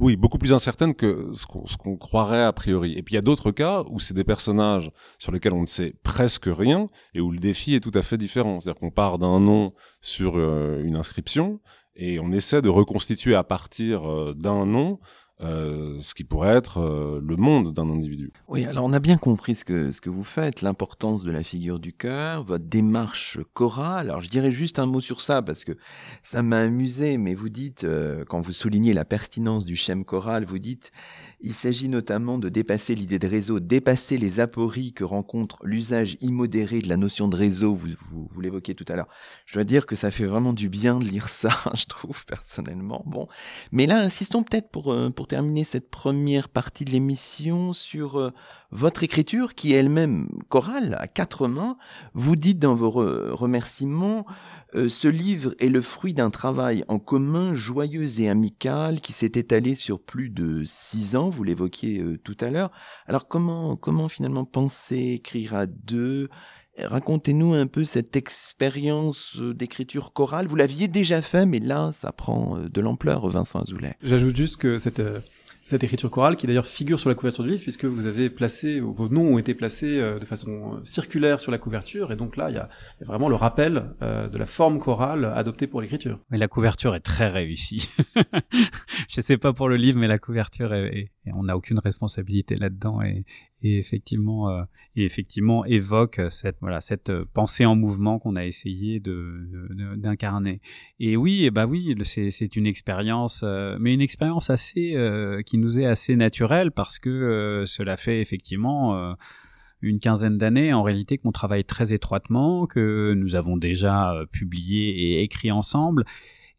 [0.00, 2.94] oui, beaucoup plus incertaine que ce qu'on croirait a priori.
[2.96, 5.66] Et puis il y a d'autres cas où c'est des personnages sur lesquels on ne
[5.66, 8.60] sait presque rien et où le défi est tout à fait différent.
[8.60, 11.60] C'est-à-dire qu'on part d'un nom sur une inscription
[11.96, 14.98] et on essaie de reconstituer à partir euh, d'un nom
[15.42, 18.32] euh, ce qui pourrait être euh, le monde d'un individu.
[18.48, 21.42] Oui, alors on a bien compris ce que, ce que vous faites, l'importance de la
[21.42, 24.08] figure du cœur, votre démarche chorale.
[24.08, 25.72] Alors je dirais juste un mot sur ça parce que
[26.22, 27.86] ça m'a amusé, mais vous dites,
[28.28, 30.90] quand vous soulignez la pertinence du schème choral, vous dites
[31.40, 36.80] il s'agit notamment de dépasser l'idée de réseau, dépasser les apories que rencontre l'usage immodéré
[36.80, 39.08] de la notion de réseau, vous, vous, vous l'évoquiez tout à l'heure.
[39.44, 43.02] Je dois dire que ça fait vraiment du bien de lire ça, je trouve, personnellement.
[43.06, 43.26] Bon.
[43.70, 48.30] Mais là, insistons peut-être pour, euh, pour terminer cette première partie de l'émission sur euh,
[48.70, 51.76] votre écriture qui est elle-même chorale à quatre mains.
[52.14, 54.26] Vous dites dans vos remerciements,
[54.74, 59.32] euh, ce livre est le fruit d'un travail en commun joyeux et amical qui s'est
[59.34, 61.30] étalé sur plus de six ans.
[61.36, 62.70] Vous l'évoquiez euh, tout à l'heure.
[63.06, 66.28] Alors comment comment finalement penser écrire à deux?
[66.78, 70.46] Racontez-nous un peu cette expérience euh, d'écriture chorale.
[70.46, 73.94] Vous l'aviez déjà fait, mais là, ça prend de l'ampleur, Vincent Azoulay.
[74.02, 75.00] J'ajoute juste que cette
[75.66, 78.78] cette écriture chorale qui d'ailleurs figure sur la couverture du livre puisque vous avez placé
[78.78, 82.36] vos noms ont été placés euh, de façon euh, circulaire sur la couverture et donc
[82.36, 82.68] là il y a,
[83.00, 86.20] vraiment le rappel euh, de la forme chorale adoptée pour l'écriture.
[86.30, 87.90] Mais la couverture est très réussie.
[89.08, 93.02] Je sais pas pour le livre mais la couverture est, on n'a aucune responsabilité là-dedans.
[93.02, 93.24] Et,
[93.62, 94.62] et effectivement euh,
[94.94, 99.48] et effectivement évoque cette voilà cette pensée en mouvement qu'on a essayé de
[99.96, 100.60] d'incarner.
[101.00, 105.80] Et oui bah oui c'est une expérience euh, mais une expérience assez euh, qui nous
[105.80, 109.16] est assez naturelle parce que cela fait effectivement
[109.82, 115.22] une quinzaine d'années en réalité qu'on travaille très étroitement que nous avons déjà publié et
[115.22, 116.04] écrit ensemble.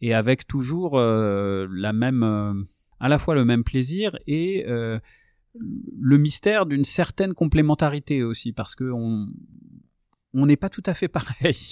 [0.02, 2.66] Et avec toujours la même
[3.00, 8.92] à la fois le même plaisir et le mystère d'une certaine complémentarité aussi, parce que
[10.38, 11.72] on n'est pas tout à fait pareil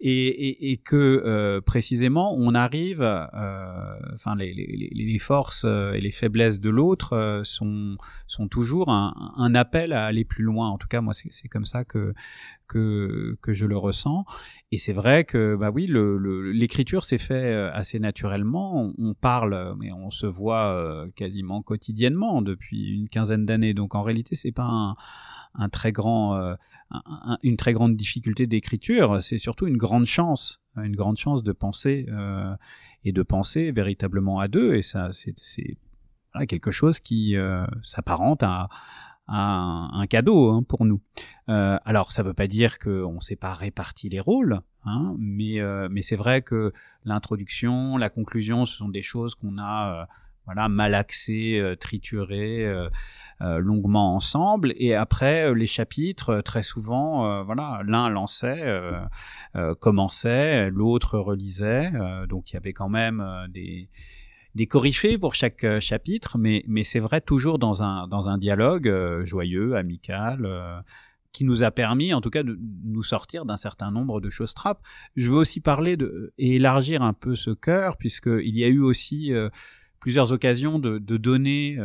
[0.00, 6.70] et, que euh, précisément on arrive, euh, enfin les, forces euh, et les faiblesses de
[6.70, 10.68] l'autre sont sont toujours un, appel à aller plus loin.
[10.68, 12.14] En tout cas, moi c'est comme ça que
[12.66, 14.24] que, je le ressens.
[14.72, 15.88] Et c'est vrai que, bah oui,
[16.52, 18.92] l'écriture s'est fait euh, assez naturellement.
[18.98, 23.74] On, parle, mais on se voit euh, quasiment quotidiennement depuis une quinzaine d'années.
[23.74, 24.96] Donc en réalité, c'est pas
[25.54, 26.54] un, très grand, euh,
[27.42, 29.22] une très grande difficulté d'écriture.
[29.22, 32.06] C'est surtout une grande chance, une grande chance de penser
[33.04, 34.74] et de penser véritablement à deux.
[34.74, 35.78] Et ça, c'est
[36.48, 37.36] quelque chose qui
[37.82, 38.68] s'apparente à
[39.28, 41.00] un, un cadeau hein, pour nous.
[41.48, 45.14] Euh, alors, ça ne veut pas dire qu'on ne s'est pas réparti les rôles, hein,
[45.18, 46.72] mais, euh, mais c'est vrai que
[47.04, 50.04] l'introduction, la conclusion, ce sont des choses qu'on a euh,
[50.44, 52.66] voilà, malaxées, euh, triturées
[53.40, 54.72] longuement ensemble.
[54.76, 58.64] Et après, les chapitres, très souvent, voilà, l'un lançait,
[59.78, 61.92] commençait, l'autre relisait.
[62.30, 63.90] donc, il y avait quand même des
[64.56, 68.38] des coryphées pour chaque euh, chapitre, mais, mais c'est vrai toujours dans un, dans un
[68.38, 70.80] dialogue euh, joyeux, amical, euh,
[71.32, 74.54] qui nous a permis en tout cas de nous sortir d'un certain nombre de choses
[74.54, 74.80] trappes.
[75.14, 78.80] Je veux aussi parler de, et élargir un peu ce cœur, puisqu'il y a eu
[78.80, 79.34] aussi
[80.06, 81.76] plusieurs occasions de, de donner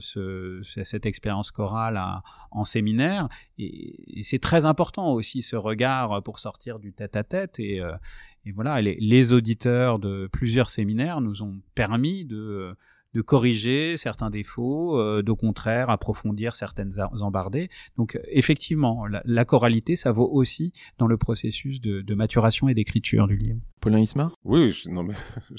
[0.00, 2.02] ce, cette expérience chorale
[2.50, 3.28] en séminaire.
[3.56, 7.80] Et, et c'est très important aussi ce regard pour sortir du tête-à-tête et,
[8.44, 12.74] et voilà, les, auditeurs de plusieurs séminaires nous ont permis de,
[13.14, 17.68] de corriger certains défauts, euh, d'au contraire approfondir certaines embardées.
[17.96, 23.36] Donc effectivement, la, choralité, ça vaut aussi dans le processus de, maturation et d'écriture du
[23.36, 23.60] livre.
[23.80, 25.14] Paulin Ismar Oui, je, non mais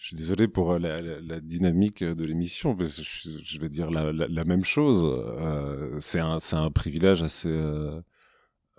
[0.00, 5.02] je, suis désolé pour la, dynamique de l'émission, parce je, vais dire la, même chose.
[5.04, 7.48] Euh, c'est un, privilège assez...
[7.48, 8.00] Euh,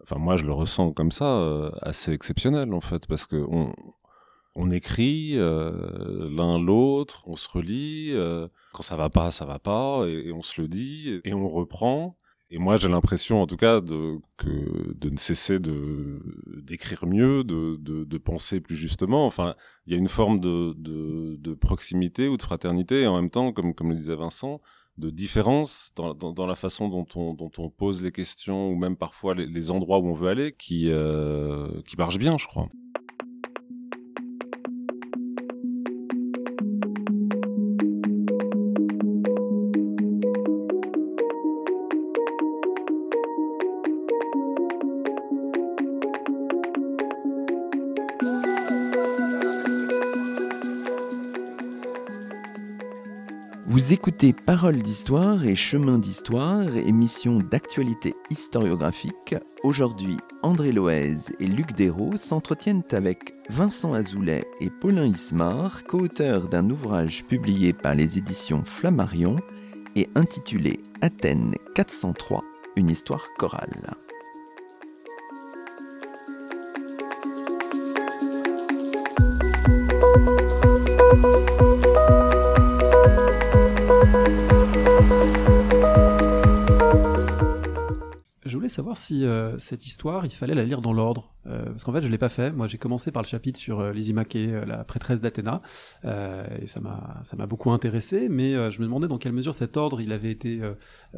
[0.03, 3.35] enfin moi je le ressens comme ça, euh, assez exceptionnel en fait, parce que
[4.55, 9.59] on, écrit euh, l'un l'autre, on se relit, euh, quand ça va pas, ça va
[9.59, 12.17] pas, et, on se le dit, et on reprend.
[12.53, 16.19] Et moi, j'ai l'impression, en tout cas, de, que, de ne cesser de
[16.57, 19.25] d'écrire mieux, de, de, penser plus justement.
[19.25, 23.15] Enfin, il y a une forme de, de, de proximité ou de fraternité, et en
[23.15, 24.59] même temps, comme, comme le disait Vincent,
[24.97, 28.97] de différence dans, dans, la façon dont on, dont on pose les questions ou même
[28.97, 32.67] parfois les, endroits où on veut aller qui, euh, qui marche bien, je crois.
[53.91, 59.35] Vous écoutez Paroles d'Histoire et Chemin d'Histoire, émission d'actualité historiographique.
[59.63, 66.69] Aujourd'hui, André Loez et Luc Dérault s'entretiennent avec Vincent Azoulay et Paulin Ismar, co-auteurs d'un
[66.69, 69.35] ouvrage publié par les éditions Flammarion
[69.97, 72.45] et intitulé Athènes 403,
[72.77, 73.75] une histoire chorale.
[88.71, 91.33] Savoir si euh, cette histoire, il fallait la lire dans l'ordre.
[91.47, 92.51] Euh, parce qu'en fait, je l'ai pas fait.
[92.51, 94.33] Moi, j'ai commencé par le chapitre sur euh, Lysimache,
[94.67, 95.61] la prêtresse d'Athéna,
[96.03, 98.29] et ça m'a beaucoup intéressé.
[98.29, 100.61] Mais je me demandais dans quelle mesure cet ordre, il avait été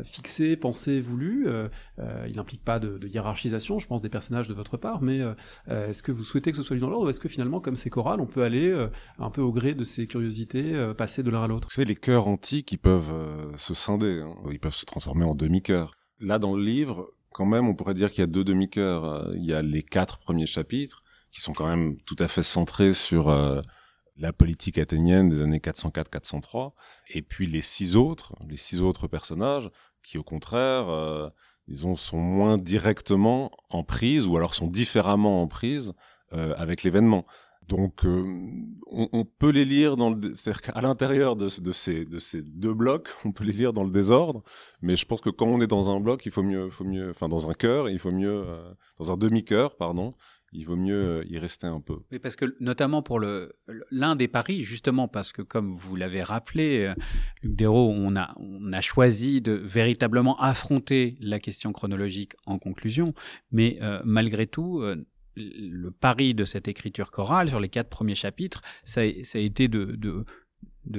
[0.03, 1.47] fixé, pensé, voulu.
[1.99, 5.01] il n'implique pas de, hiérarchisation, je pense, des personnages de votre part.
[5.01, 5.19] Mais
[5.69, 7.75] est-ce que vous souhaitez que ce soit lu dans l'ordre, ou est-ce que finalement, comme
[7.75, 8.73] c'est choral, on peut aller
[9.19, 11.67] un peu au gré de ses curiosités, passer de l'un à l'autre?
[11.69, 13.13] Vous savez, les chœurs antiques, ils peuvent
[13.57, 14.35] se scinder, hein.
[14.51, 15.93] ils peuvent se transformer en demi-chœurs.
[16.19, 19.03] Là, dans le livre, quand même, on pourrait dire qu'il y a deux demi-cœurs.
[19.05, 22.43] Euh, il y a les quatre premiers chapitres, qui sont quand même tout à fait
[22.43, 23.59] centrés sur euh,
[24.17, 26.73] la politique athénienne des années 404-403,
[27.09, 29.69] et puis les six autres, les six autres personnages,
[30.03, 31.29] qui au contraire, euh,
[31.67, 35.93] disons, sont moins directement en prise, ou alors sont différemment en prise
[36.57, 37.27] avec l'événement.
[37.67, 38.23] Donc, euh,
[38.87, 43.09] on, peut les lire dans le, c'est-à-dire qu'à l'intérieur de, ces, de ces deux blocs,
[43.25, 44.43] on peut les lire dans le désordre.
[44.81, 47.09] Mais je pense que quand on est dans un bloc, il faut mieux, faut mieux,
[47.09, 50.11] enfin dans un cœur, il faut mieux, euh, dans un demi-cœur, pardon,
[50.51, 51.97] il vaut mieux euh, y rester un peu.
[52.11, 56.93] Oui, parce que notamment pour l'un des paris, justement parce que comme vous l'avez rappelé,
[57.41, 63.13] Luc Dérault, on a choisi de véritablement affronter la question chronologique en conclusion,
[63.51, 64.83] mais malgré tout,
[65.35, 70.25] le pari de cette écriture chorale sur les quatre premiers chapitres, ça, a été de,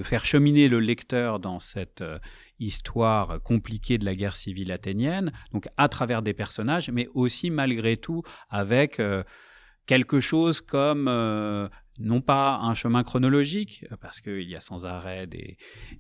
[0.03, 2.19] faire cheminer le lecteur dans cette euh,
[2.59, 7.97] histoire compliquée de la guerre civile athénienne, donc à travers des personnages, mais aussi malgré
[7.97, 9.23] tout avec euh,
[9.87, 11.69] quelque chose comme euh,
[11.99, 15.57] non pas un chemin chronologique, parce qu'il y a sans arrêt des,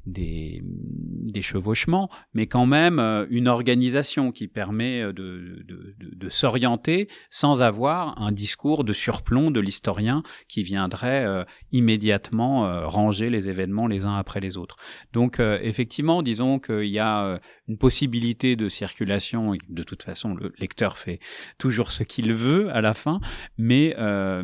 [0.06, 7.08] des, des, chevauchements, mais quand même euh, une organisation qui permet de, de, de, s'orienter
[7.30, 13.48] sans avoir un discours de surplomb de l'historien qui viendrait euh, immédiatement euh, ranger les
[13.48, 14.76] événements les uns après les autres.
[15.12, 20.98] Donc effectivement, disons qu'il y a une possibilité de circulation, de toute façon le lecteur
[20.98, 21.20] fait
[21.58, 23.20] toujours ce qu'il veut à la fin,
[23.58, 23.94] mais,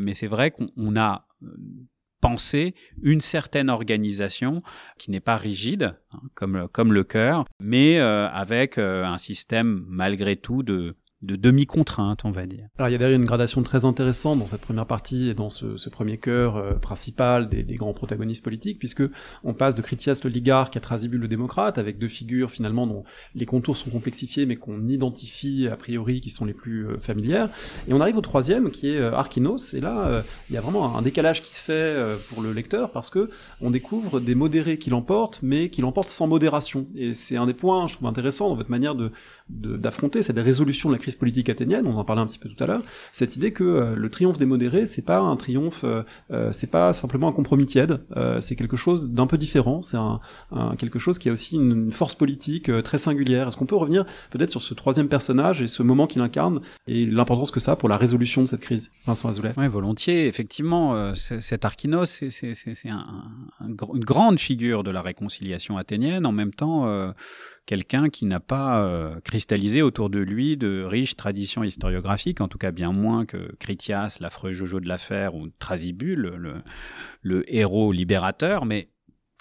[0.00, 1.26] mais c'est vrai qu'on a
[2.20, 4.60] penser une certaine organisation
[4.98, 9.84] qui n'est pas rigide, hein, comme, comme le cœur, mais euh, avec euh, un système
[9.88, 12.66] malgré tout de, de demi-contrainte, on va dire.
[12.78, 15.50] Alors il y a d'ailleurs une gradation très intéressante dans cette première partie et dans
[15.50, 19.02] ce, premier cœur euh, principal des, grands protagonistes politiques, puisque
[19.44, 23.04] on passe de Critias l'oligarque à Thrasybule le démocrate, avec deux figures finalement dont
[23.34, 27.50] les contours sont complexifiés, mais qu'on identifie a priori qui sont les plus euh, familières.
[27.86, 30.96] Et on arrive au troisième, qui est euh, Archinos, et là il y a vraiment
[30.96, 31.96] un décalage qui se fait
[32.28, 36.26] pour le lecteur, parce que on découvre des modérés qui l'emportent, mais qui l'emportent sans
[36.26, 36.86] modération.
[36.94, 39.12] Et c'est un des points, je trouve intéressant dans votre manière de
[39.50, 42.62] d'affronter cette résolution de la crise politique athénienne, on en parlait un petit peu tout
[42.62, 42.82] à l'heure,
[43.12, 46.70] cette idée que euh, le triomphe des modérés, c'est pas un triomphe, euh, euh, c'est
[46.70, 48.00] pas simplement un compromis tiède,
[48.40, 50.20] c'est quelque chose d'un peu différent, c'est un,
[50.78, 53.48] quelque chose qui a aussi une, force politique très singulière.
[53.48, 57.04] Est-ce qu'on peut revenir peut-être sur ce troisième personnage et ce moment qu'il incarne et
[57.06, 59.52] l'importance que ça a pour la résolution de cette crise, Vincent Azoulay?
[59.56, 60.26] Oui, volontiers.
[60.26, 63.24] Effectivement, cet Archinos, c'est un,
[63.60, 66.86] une grande figure de la réconciliation athénienne, en même temps
[67.70, 72.58] quelqu'un qui n'a pas euh, cristallisé autour de lui de riches traditions historiographiques, en tout
[72.58, 76.62] cas bien moins que Critias, l'affreux Jojo de l'affaire, ou Thrasybule, le,
[77.22, 78.90] le, héros libérateur, mais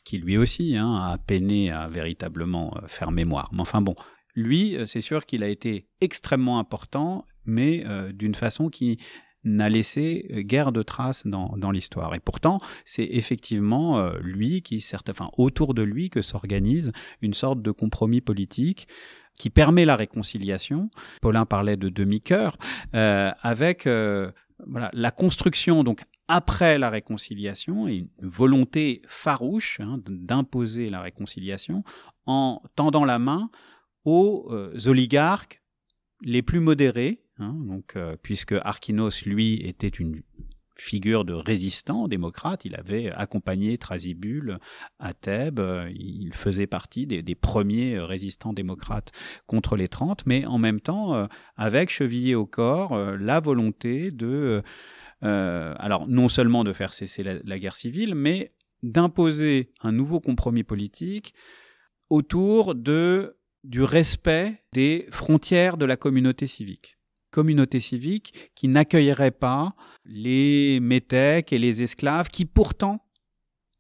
[0.05, 3.49] qui lui aussi hein, a peiné à véritablement euh, faire mémoire.
[3.51, 3.95] Mais enfin bon,
[4.35, 8.99] lui, euh, c'est sûr qu'il a été extrêmement important, mais d'une façon qui
[9.43, 12.13] n'a laissé euh, guère de traces dans, dans l'histoire.
[12.15, 17.61] Et pourtant, c'est effectivement euh, lui qui, certes, autour de lui que s'organise une sorte
[17.61, 18.87] de compromis politique
[19.37, 20.89] qui permet la réconciliation.
[21.21, 22.57] Paulin parlait de demi-cœur,
[22.93, 23.87] euh, avec
[24.67, 31.85] voilà, la construction, donc après la réconciliation, et une volonté farouche hein, d'imposer la réconciliation
[32.25, 33.49] en tendant la main
[34.03, 34.51] aux
[34.87, 35.61] oligarques
[36.21, 40.21] les plus modérés, Hein, donc, euh, puisque Archinos, lui, était une
[40.77, 44.59] figure de résistant démocrate, il avait accompagné Thrasybule
[44.99, 49.11] à Thèbes, euh, il faisait partie des, premiers résistants démocrates
[49.45, 51.27] contre les Trente, mais en même temps, euh,
[51.57, 54.61] avec chevillé au corps la volonté de,
[55.21, 61.33] alors non seulement de faire cesser la guerre civile, mais d'imposer un nouveau compromis politique
[62.09, 63.35] autour de
[63.65, 66.98] du respect des frontières de la communauté civique
[67.31, 69.73] communauté civique qui n'accueillerait pas
[70.05, 73.05] les métèques et les esclaves qui pourtant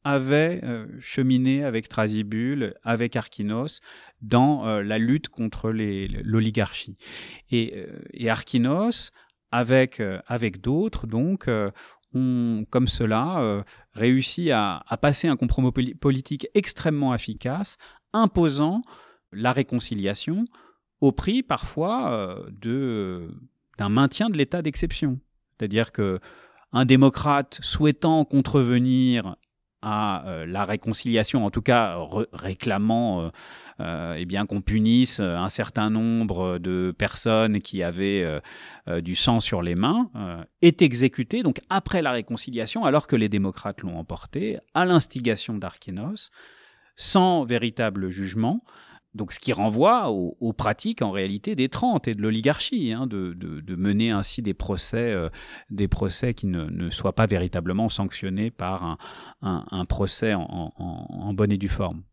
[0.03, 3.81] avaient euh, cheminé avec Thrasybule, avec Archinos,
[4.21, 6.97] dans euh, la lutte contre l'oligarchie.
[7.51, 9.11] Et, euh, Archinos,
[9.51, 11.49] avec, avec d'autres, donc,
[12.13, 17.77] ont, comme cela, réussi à, passer un compromis politique extrêmement efficace,
[18.13, 18.83] imposant
[19.31, 20.45] la réconciliation
[21.01, 22.11] au prix parfois
[22.65, 23.27] euh,
[23.77, 25.19] d'un maintien de l'état d'exception.
[25.57, 26.19] C'est-à-dire que
[26.71, 29.35] un démocrate souhaitant contrevenir
[29.81, 31.97] à euh, la réconciliation, en tout cas
[32.33, 33.31] réclamant
[33.79, 38.41] euh, eh bien qu'on punisse un certain nombre de personnes qui avaient
[39.01, 40.11] du sang sur les mains,
[40.61, 46.29] est exécuté donc après la réconciliation, alors que les démocrates l'ont emporté, à l'instigation d'Arkénos,
[46.97, 48.61] sans véritable jugement,
[49.15, 53.75] donc, ce qui renvoie aux, pratiques en réalité des Trente et de l'oligarchie, hein, de,
[53.75, 55.29] mener ainsi des procès, euh,
[55.71, 58.99] des procès qui ne, soient pas véritablement sanctionnés par
[59.41, 62.03] un, procès en, bonne et due forme,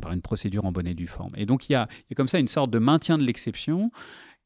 [0.00, 1.32] par une procédure en bonne et due forme.
[1.36, 3.90] Et donc, il y a, comme ça une sorte de maintien de l'exception,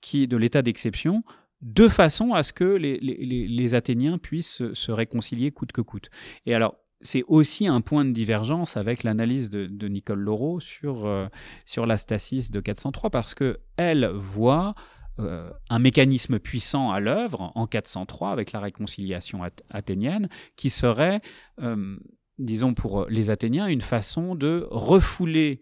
[0.01, 1.23] qui de l'état d'exception,
[1.63, 6.11] de façon à ce que les, Athéniens puissent se réconcilier coûte que coûte.
[6.47, 11.27] Et alors, c'est aussi un point de divergence avec l'analyse de, Nicole Laureau sur, euh,
[11.65, 14.75] sur la stasis de 403, parce qu'elle voit
[15.19, 19.41] euh, un mécanisme puissant à l'œuvre en 403 avec la réconciliation
[19.71, 21.21] athénienne, qui serait,
[21.63, 21.97] euh,
[22.39, 25.61] disons pour les Athéniens, une façon de refouler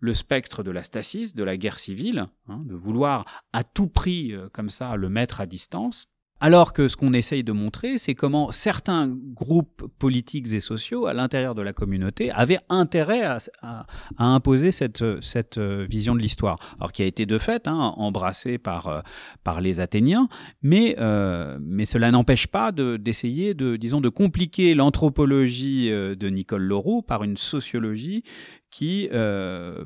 [0.00, 3.24] le spectre de la stasis, de la guerre civile, hein, de vouloir
[3.54, 7.52] à tout prix, comme ça, le mettre à distance, Alors que ce qu'on essaye de
[7.52, 13.22] montrer, c'est comment certains groupes politiques et sociaux à l'intérieur de la communauté avaient intérêt
[13.62, 13.86] à,
[14.18, 16.58] imposer cette, euh, vision de l'histoire.
[16.78, 20.28] Alors qui a été de fait hein, embrassée par, euh, les Athéniens,
[20.60, 27.22] mais, euh, cela n'empêche pas d'essayer de, disons, de compliquer l'anthropologie de Nicole Leroux par
[27.22, 28.24] une sociologie
[28.70, 29.08] qui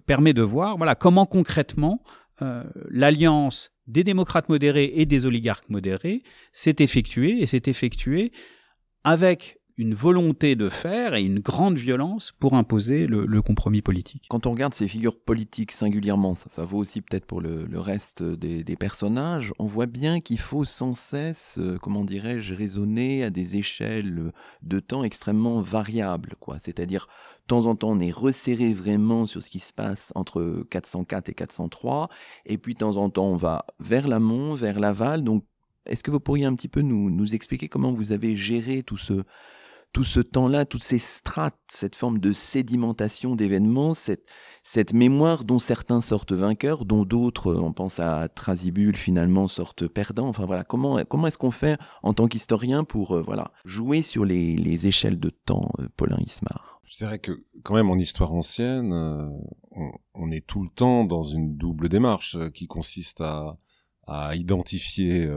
[0.06, 2.02] permet de voir voilà, comment concrètement
[2.88, 6.22] l'alliance des démocrates modérés et des oligarques modérés
[6.52, 8.32] s'est effectué et s'est effectué
[9.04, 14.26] avec une volonté de faire et une grande violence pour imposer le, compromis politique.
[14.28, 18.76] Quand on regarde ces figures politiques singulièrement, ça, vaut aussi peut-être pour le, reste des,
[18.76, 24.32] personnages, on voit bien qu'il faut sans cesse, euh, comment dirais-je, raisonner à des échelles
[24.62, 26.34] de temps extrêmement variables.
[26.40, 26.58] quoi.
[26.58, 27.06] C'est-à-dire,
[27.42, 31.28] de temps en temps, on est resserré vraiment sur ce qui se passe entre 404
[31.28, 32.08] et 403,
[32.46, 35.22] et puis de temps en temps, on va vers l'amont, vers l'aval.
[35.22, 35.44] Donc,
[35.86, 39.22] est-ce que vous pourriez un petit peu nous expliquer comment vous avez géré tout ce,
[39.92, 46.00] tout ce temps-là, toutes ces strates, cette forme de sédimentation d'événements, cette, mémoire dont certains
[46.00, 50.28] sortent vainqueurs, dont d'autres, on pense à Trasibule, finalement sortent perdants.
[50.28, 54.24] Enfin voilà, comment, comment est-ce qu'on fait en tant qu'historien pour euh, voilà jouer sur
[54.24, 56.80] les, les échelles de temps, euh, Paulin Ismar?
[56.84, 57.32] Je dirais que
[57.64, 59.28] quand même en histoire ancienne, euh,
[60.14, 63.56] on, est tout le temps dans une double démarche qui consiste à
[64.34, 65.30] identifier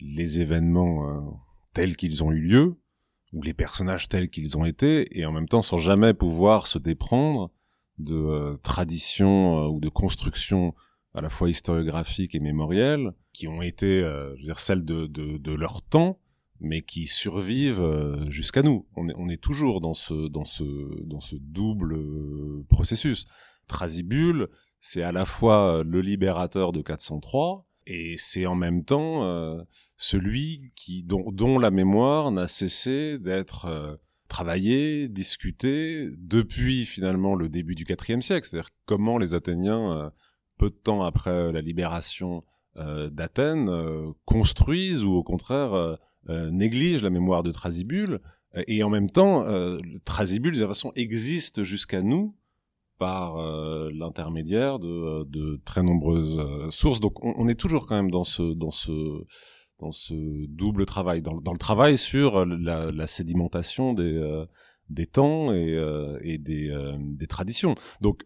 [0.00, 1.38] les événements
[1.74, 2.78] tels qu'ils ont eu lieu,
[3.34, 6.78] ou les personnages tels qu'ils ont été, et en même temps sans jamais pouvoir se
[6.78, 7.50] déprendre
[7.98, 10.74] de euh, traditions euh, ou de constructions
[11.14, 15.06] à la fois historiographiques et mémorielles, qui ont été, euh, je veux dire, celles de,
[15.06, 16.20] de, de, leur temps,
[16.60, 17.84] mais qui survivent
[18.28, 18.86] jusqu'à nous.
[18.96, 20.64] On est, on est toujours dans ce, dans ce,
[21.04, 21.96] dans ce double
[22.68, 23.26] processus.
[23.68, 24.48] Trasibule,
[24.80, 29.58] c'est à la fois le libérateur de 403, et c'est en même temps
[30.04, 33.96] celui qui dont, la mémoire n'a cessé d'être euh,
[34.28, 38.46] travaillée, discutée depuis finalement le début du IVe siècle.
[38.46, 40.10] C'est-à-dire comment les Athéniens, euh,
[40.58, 42.44] peu de temps après la libération
[42.76, 43.70] d'Athènes,
[44.24, 45.96] construisent ou au contraire
[46.28, 48.20] négligent la mémoire de Thrasybule.
[48.66, 49.44] Et en même temps,
[50.04, 52.30] Thrasybule, de toute façon, existe jusqu'à nous
[52.98, 57.00] par euh, l'intermédiaire de, euh, très nombreuses euh, sources.
[57.00, 59.24] Donc on, est toujours quand même dans ce
[59.80, 60.14] dans ce
[60.46, 64.44] double travail, dans, le travail sur la, la sédimentation des
[64.90, 65.78] des temps et,
[66.22, 67.74] et des, traditions.
[68.00, 68.24] Donc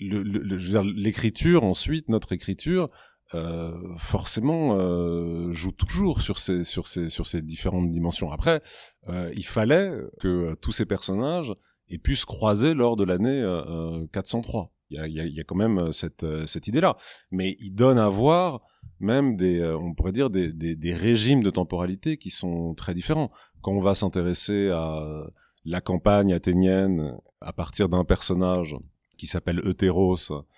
[0.00, 2.90] l'écriture ensuite, notre écriture,
[3.34, 8.30] euh, forcément euh, joue toujours sur ces différentes dimensions.
[8.30, 8.62] Après,
[9.08, 9.90] euh, il fallait
[10.20, 11.52] que tous ces personnages
[11.88, 13.42] et pu se croiser lors de l'année
[14.12, 14.62] 403.
[14.92, 16.96] Euh, euh, il y a, quand même euh, cette, cette idée-là.
[17.30, 18.62] Mais il donne à voir
[19.02, 23.30] même des, on pourrait dire des, des, des, régimes de temporalité qui sont très différents.
[23.60, 25.26] Quand on va s'intéresser à
[25.64, 28.76] la campagne athénienne à partir d'un personnage
[29.16, 30.16] qui s'appelle Eutéros,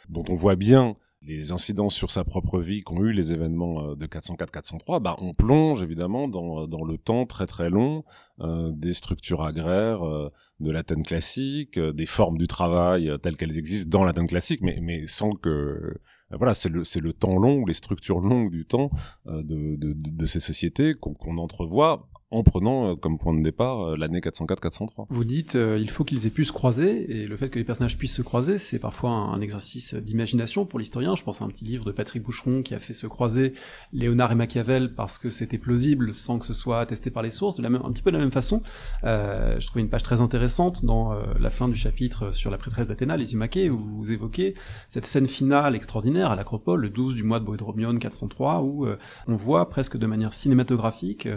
[0.08, 3.96] dont on voit bien les incidences sur sa propre vie qu'ont eu les événements euh,
[3.96, 8.04] de 404-403, bah, on plonge évidemment dans, euh, dans le temps très très long
[8.40, 13.88] euh, des structures agraires euh, de l'Athènes classique, des formes du travail telles qu'elles existent
[13.90, 15.98] dans l'Athènes classique, mais, mais sans que...
[16.30, 18.90] voilà, c'est le, c'est le temps long, les structures longues du temps
[19.26, 23.96] de, de, de, ces sociétés qu'on entrevoit en prenant euh, comme point de départ euh,
[23.96, 25.06] l'année 404-403.
[25.08, 27.64] Vous dites euh, il faut qu'ils aient pu se croiser et le fait que les
[27.64, 31.14] personnages puissent se croiser, c'est parfois un, exercice d'imagination pour l'historien.
[31.14, 33.54] Je pense à un petit livre de Patrick Boucheron qui a fait se croiser
[33.92, 37.56] Léonard et Machiavel parce que c'était plausible sans que ce soit attesté par les sources,
[37.56, 38.62] de la même, un petit peu de la même façon.
[39.04, 42.88] Euh, je trouvais une page très intéressante dans la fin du chapitre sur la prêtresse
[42.88, 44.54] d'Athéna, Lysimaque, où vous évoquez
[44.88, 48.86] cette scène finale extraordinaire à l'Acropole, le 12 du mois de Boédromion 403, où
[49.26, 51.28] on voit presque de manière cinématographique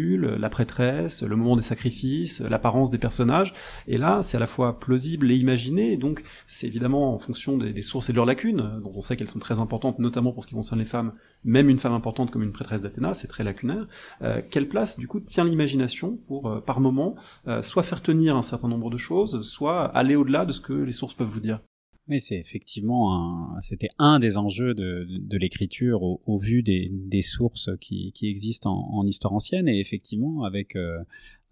[0.00, 3.54] La prêtresse, le moment des sacrifices, l'apparence des personnages.
[3.86, 7.82] Et là, c'est à la fois plausible et imaginé, donc c'est évidemment en fonction des,
[7.82, 10.48] sources et de leurs lacunes, dont on sait qu'elles sont très importantes, notamment pour ce
[10.48, 11.12] qui concerne les femmes,
[11.44, 13.86] même une femme importante comme une prêtresse d'Athéna, c'est très lacunaire.
[14.22, 17.16] Euh, quelle place, du coup, tient l'imagination pour, euh, par moment,
[17.48, 20.72] euh, soit faire tenir un certain nombre de choses, soit aller au-delà de ce que
[20.72, 21.60] les sources peuvent vous dire?
[22.06, 28.12] Mais c'est effectivement un, c'était un des enjeux de, l'écriture au, vu des, sources qui,
[28.22, 29.68] existent en, histoire ancienne.
[29.68, 30.98] Et effectivement avec euh,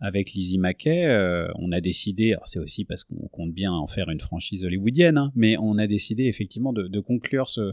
[0.01, 3.89] avec Lizzie Mackay, euh, on a décidé, alors c'est aussi parce qu'on compte bien en
[3.89, 7.73] faire une franchise hollywoodienne, hein, mais on a décidé effectivement de, conclure ce,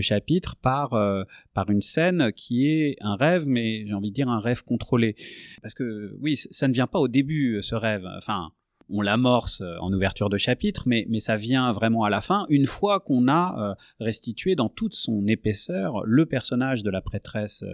[0.00, 4.28] chapitre par euh, par une scène qui est un rêve, mais j'ai envie de dire
[4.28, 5.16] un rêve contrôlé,
[5.62, 8.52] parce que oui, ça ne vient pas au début ce rêve, enfin
[8.88, 12.66] on l'amorce en ouverture de chapitre, mais, mais ça vient vraiment à la fin, une
[12.66, 17.64] fois qu'on a restitué dans toute son épaisseur le personnage de la prêtresse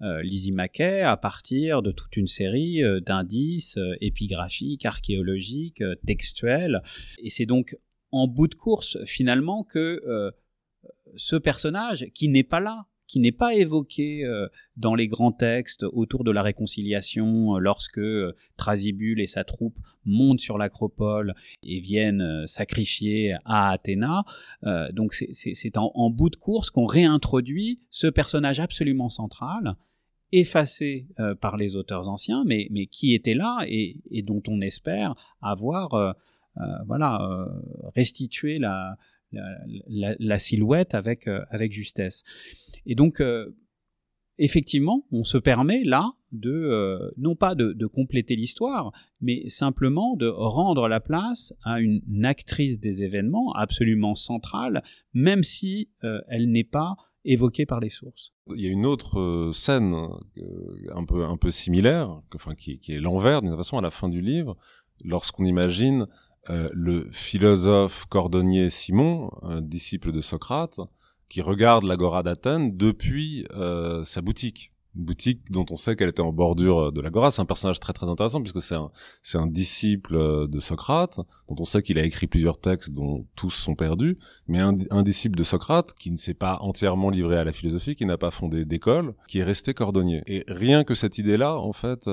[0.00, 6.82] Lizzie Mackay à partir de toute une série d'indices épigraphiques, archéologiques, textuels.
[7.18, 7.76] Et c'est donc
[8.12, 10.32] en bout de course, finalement, que
[11.16, 14.46] ce personnage, qui n'est pas là, qui n'est pas évoqué euh,
[14.76, 19.76] dans les grands textes autour de la réconciliation, euh, lorsque euh, Thrasybule et sa troupe
[20.04, 21.34] montent sur l'acropole
[21.64, 24.24] et viennent sacrifier à Athéna.
[24.92, 29.76] donc c'est en, bout de course qu'on réintroduit ce personnage absolument central,
[30.32, 31.06] effacé
[31.42, 36.16] par les auteurs anciens, mais, qui était là et, et dont on espère avoir
[36.86, 37.46] voilà,
[37.94, 38.96] restitué la,
[39.32, 42.22] la, silhouette avec, euh, avec justesse.
[42.86, 43.54] Et donc, euh,
[44.38, 50.28] effectivement, on se permet là de, euh, non pas de, compléter l'histoire, mais simplement de
[50.28, 55.90] rendre la place à une actrice des événements absolument centrale, même si
[56.28, 58.32] elle n'est pas évoquée par les sources.
[58.54, 59.92] Il y a une autre scène
[60.94, 64.08] un peu un peu similaire, enfin qui, qui est l'envers d'une façon à la fin
[64.08, 64.56] du livre,
[65.04, 66.06] lorsqu'on imagine
[66.50, 69.30] euh, le philosophe cordonnier Simon,
[69.60, 70.80] disciple de Socrate,
[71.28, 74.72] qui regarde l'agora d'Athènes depuis euh, sa boutique.
[74.96, 77.30] Boutique dont on sait qu'elle était en bordure de l'agora.
[77.30, 78.90] C'est un personnage très très intéressant puisque c'est un,
[79.22, 83.50] c'est un disciple de Socrate, dont on sait qu'il a écrit plusieurs textes dont tous
[83.50, 87.44] sont perdus, mais un, un disciple de Socrate qui ne s'est pas entièrement livré à
[87.44, 90.24] la philosophie, qui n'a pas fondé d'école, qui est resté cordonnier.
[90.26, 92.08] Et rien que cette idée-là, en fait,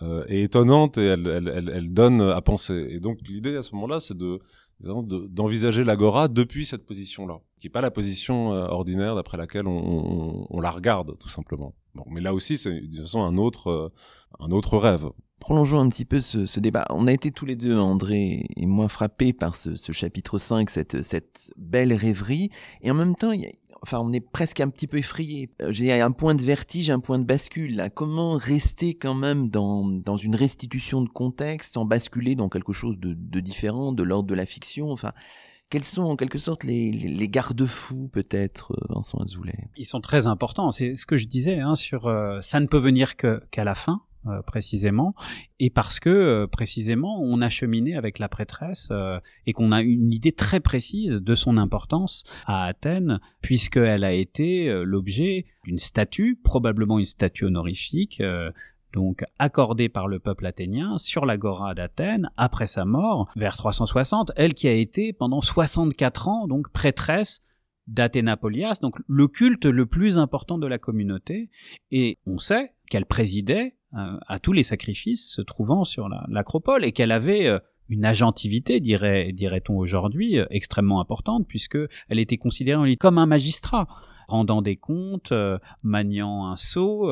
[0.00, 2.86] euh, est étonnante et elle, elle, elle, elle, donne à penser.
[2.90, 4.40] Et donc l'idée à ce moment-là, c'est de
[4.80, 9.78] d'envisager l'agora depuis cette position-là, qui est pas la position euh, ordinaire d'après laquelle on,
[9.78, 11.74] on, on, la regarde tout simplement.
[11.94, 13.92] Bon, mais là aussi, c'est de toute façon un autre euh,
[14.40, 15.08] un autre rêve.
[15.38, 16.84] Prolongeons un petit peu ce, ce, débat.
[16.90, 20.70] On a été tous les deux, André et moi, frappés par ce, ce chapitre 5,
[20.70, 22.50] cette, cette belle rêverie.
[22.80, 23.50] Et en même temps, il y a,
[23.82, 25.50] enfin, on est presque un petit peu effrayé.
[25.60, 27.76] Euh, j'ai un point de vertige, un point de bascule.
[27.76, 27.90] Là.
[27.90, 32.98] Comment rester quand même dans, dans une restitution de contexte sans basculer dans quelque chose
[32.98, 34.90] de, de différent, de l'ordre de la fiction?
[34.90, 35.12] Enfin,
[35.72, 39.70] quels sont en quelque sorte les, les, garde-fous peut-être, euh, Vincent Azoulay?
[39.76, 40.70] Ils sont très importants.
[40.70, 43.74] C'est ce que je disais hein, sur euh, ça ne peut venir que qu'à la
[43.74, 44.02] fin.
[44.28, 45.16] Euh, précisément,
[45.58, 49.82] et parce que euh, précisément on a cheminé avec la prêtresse euh, et qu'on a
[49.82, 56.38] une idée très précise de son importance à Athènes, puisqu'elle a été l'objet d'une statue,
[56.40, 58.22] probablement une statue honorifique,
[58.92, 64.54] donc accordée par le peuple athénien sur l'agora d'Athènes après sa mort vers 360, elle
[64.54, 67.42] qui a été pendant 64 ans donc prêtresse
[67.88, 71.50] d'Athénapolias, donc le culte le plus important de la communauté,
[71.90, 76.92] et on sait qu'elle présidait euh, à tous les sacrifices se trouvant sur l'acropole et
[76.92, 81.78] qu'elle avait euh, une agentivité, dirait, dirait-on aujourd'hui, euh, extrêmement importante, puisque
[82.08, 83.86] elle était considérée comme un magistrat,
[84.28, 85.34] rendant des comptes,
[85.82, 87.10] maniant un sceau,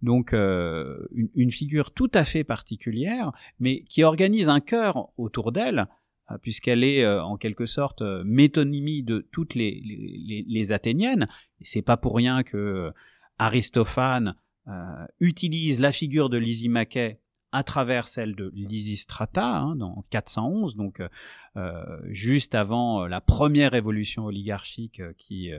[0.00, 5.86] donc une, figure tout à fait particulière, mais qui organise un cœur autour d'elle,
[6.40, 11.28] puisqu'elle est en quelque sorte métonymie de toutes les, les, les Athéniennes.
[11.60, 12.90] Et c'est pas pour rien que
[13.38, 14.34] Aristophane
[14.68, 17.18] euh, utilise la figure de Lysimaché
[17.50, 21.08] à travers celle de Lysistrata hein, dans 411, donc euh,
[21.56, 25.50] euh, juste avant la première évolution oligarchique qui,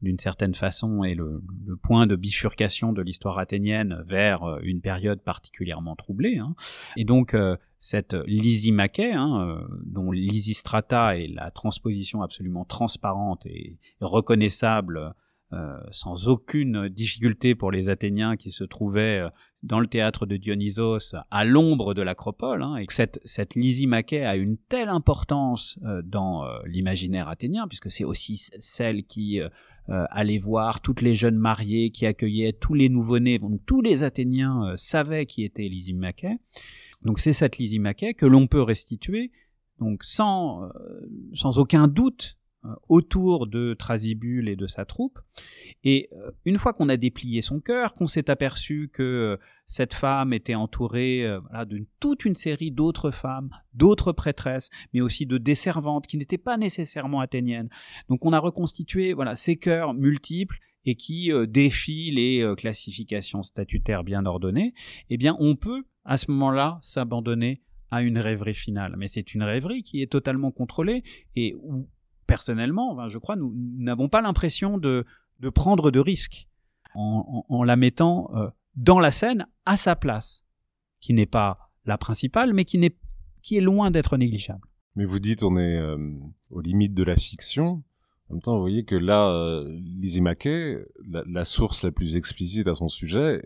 [0.00, 1.42] d'une certaine façon, est le,
[1.82, 6.38] point de bifurcation de l'histoire athénienne vers une période particulièrement troublée.
[6.38, 6.54] Hein.
[6.96, 7.36] Et donc
[7.76, 15.14] cette Lysimaché, hein, dont Lysistrata est la transposition absolument transparente et reconnaissable
[15.54, 19.28] euh, sans aucune difficulté pour les Athéniens qui se trouvaient euh,
[19.62, 24.24] dans le théâtre de Dionysos à l'ombre de l'acropole, hein, et que cette, cette Lysimaché
[24.24, 29.40] a une telle importance euh, dans l'imaginaire athénien, puisque c'est aussi celle qui
[29.86, 34.74] allait voir toutes les jeunes mariées, qui accueillait tous les nouveau-nés, donc tous les Athéniens
[34.76, 36.38] savaient qui était Lysimaché.
[37.02, 39.30] Donc c'est cette Lysimaché que l'on peut restituer,
[39.78, 40.68] donc sans,
[41.34, 42.38] sans aucun doute
[42.88, 45.18] autour de Thrasybule et de sa troupe.
[45.82, 49.36] Et euh, une fois qu'on a déplié son cœur, qu'on s'est aperçu que euh,
[49.66, 55.26] cette femme était entourée voilà, de toute une série d'autres femmes, d'autres prêtresses, mais aussi
[55.26, 57.70] de desservantes qui n'étaient pas nécessairement athéniennes.
[58.08, 64.26] Donc on a reconstitué voilà ces cœurs multiples et qui défient les classifications statutaires bien
[64.26, 64.74] ordonnées.
[65.08, 68.94] Eh bien, on peut à ce moment-là s'abandonner à une rêverie finale.
[68.98, 71.02] Mais c'est une rêverie qui est totalement contrôlée
[71.36, 71.88] et où
[72.26, 75.04] personnellement, je crois, nous n'avons pas l'impression de,
[75.54, 76.48] prendre de risques
[76.94, 80.44] en, la mettant euh, dans la scène à sa place,
[81.00, 84.66] qui n'est pas la principale, mais qui, est loin d'être négligeable.
[84.96, 85.98] Mais vous dites on est euh,
[86.50, 87.82] aux limites de la fiction.
[88.30, 89.68] En même temps, vous voyez que là, euh,
[89.98, 90.22] Lizzie
[91.06, 93.42] la, source la plus explicite à son sujet,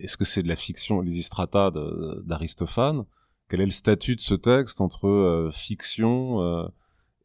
[0.00, 1.70] est-ce que c'est de la fiction, Lysistrata
[2.24, 3.04] d'Aristophane?
[3.48, 6.68] Quel est le statut de ce texte entre euh, fiction euh,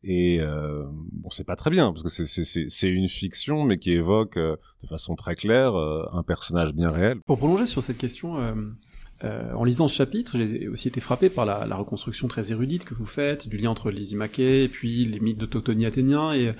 [0.03, 0.85] et euh,
[1.23, 4.87] on sait pas très bien parce que c'est une fiction mais qui évoque euh, de
[4.87, 7.19] façon très claire un personnage bien réel.
[7.25, 8.37] Pour prolonger sur cette question,
[9.23, 12.85] euh, en lisant ce chapitre, j'ai aussi été frappé par la, la, reconstruction très érudite
[12.85, 16.33] que vous faites du lien entre les et puis les mythes d'autochtonie athéniens.
[16.33, 16.53] Et,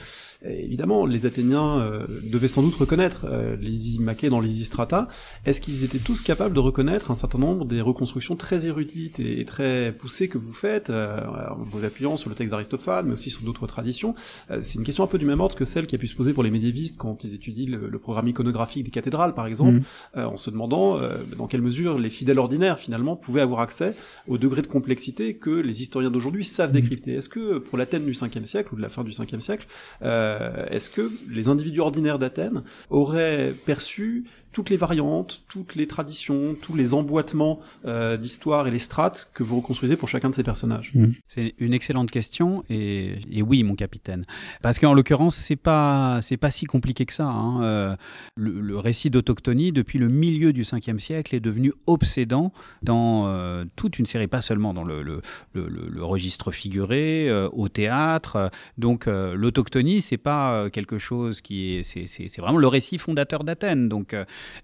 [0.46, 3.84] et, évidemment, les Athéniens euh, devaient sans doute reconnaître euh, les
[4.30, 5.08] dans l'Isistrata.
[5.46, 9.44] Est-ce qu'ils étaient tous capables de reconnaître un certain nombre des reconstructions très érudites et,
[9.46, 13.30] très poussées que vous faites, euh, en vous appuyant sur le texte d'Aristophane, mais aussi
[13.30, 14.16] sur d'autres traditions?
[14.62, 16.34] C'est une question un peu du même ordre que celle qui a pu se poser
[16.34, 19.80] pour les médiévistes quand ils étudient le, programme iconographique des cathédrales, par exemple,
[20.16, 20.20] mmh.
[20.20, 21.00] en se demandant
[21.38, 22.40] dans quelle mesure les fidèles
[22.78, 23.96] finalement pouvaient avoir accès
[24.28, 27.14] au degré de complexité que les historiens d'aujourd'hui savent décrypter.
[27.14, 29.68] Est-ce que pour l'Athènes du 5e siècle ou de la fin du 5e siècle,
[30.02, 36.56] euh, est-ce que les individus ordinaires d'Athènes auraient perçu toutes les variantes, toutes les traditions,
[36.62, 40.44] tous les emboîtements euh, d'histoire et les strates que vous reconstruisez pour chacun de ces
[40.44, 41.06] personnages mmh.
[41.28, 44.26] C'est une excellente question et, oui, mon capitaine,
[44.62, 47.26] parce qu'en l'occurrence, c'est pas c'est pas si compliqué que ça.
[47.26, 47.64] Hein.
[47.64, 47.96] Euh,
[48.36, 52.52] le, récit d'autochtonie depuis le milieu du 5e siècle est devenu obsédant
[52.84, 55.22] dans euh, toute une série, pas seulement dans le, le,
[55.54, 58.52] le registre figuré, au théâtre.
[58.78, 63.90] Donc l'autochtonie, c'est pas quelque chose qui est c'est vraiment le récit fondateur d'Athènes.
[63.90, 64.16] Donc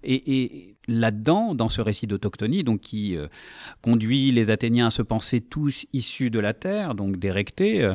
[0.02, 3.28] et, là-dedans, dans ce récit d'autochtonie, donc qui euh,
[3.82, 7.94] conduit les Athéniens à se penser tous issus de la terre, donc d'érectés, euh,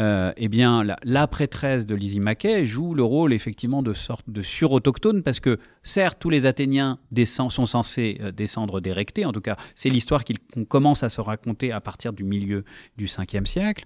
[0.00, 5.22] euh, eh bien, la, prêtresse de Lysimaché joue le rôle effectivement de sorte de sur-autochtone,
[5.22, 10.22] parce que certes, tous les Athéniens sont censés descendre d'érectés, en tout cas, c'est l'histoire
[10.24, 12.64] qu'on commence à se raconter à partir du milieu
[12.96, 13.84] du 5e siècle,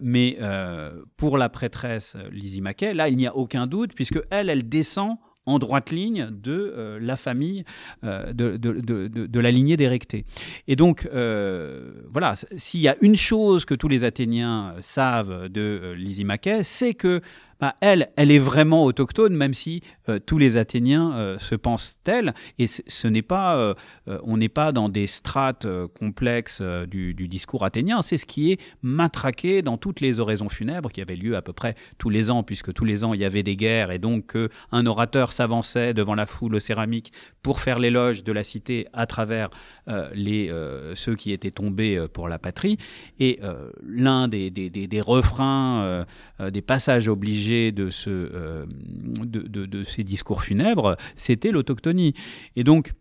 [0.00, 0.38] mais
[1.16, 5.16] pour la prêtresse Lysimaché, là, il n'y a aucun doute, puisque elle, elle descend
[5.48, 7.64] en droite ligne de euh, la famille,
[8.04, 10.24] euh, de, de, la lignée d'Érecté.
[10.66, 15.94] Et donc, euh, voilà, s'il y a une chose que tous les Athéniens savent de
[15.96, 17.22] Lysimaché, c'est que
[17.60, 21.98] bah, elle, elle est vraiment autochtone, même si euh, tous les Athéniens euh, se pensent
[22.04, 22.32] tels.
[22.58, 23.74] Et ce n'est pas, euh,
[24.22, 25.66] on n'est pas dans des strates
[25.98, 28.00] complexes du, discours athénien.
[28.00, 31.52] C'est ce qui est matraqué dans toutes les oraisons funèbres qui avaient lieu à peu
[31.52, 34.34] près tous les ans, puisque tous les ans il y avait des guerres et donc
[34.72, 39.06] un orateur s'avançait devant la foule aux céramiques pour faire l'éloge de la cité à
[39.06, 39.50] travers
[40.14, 40.50] les,
[40.94, 42.78] ceux qui étaient tombés pour la patrie.
[43.20, 43.40] Et
[43.86, 46.06] l'un des, refrains,
[46.40, 52.14] des passages obligés euh, de, ces discours funèbres, c'était l'autochtonie.
[52.56, 52.92] Et donc,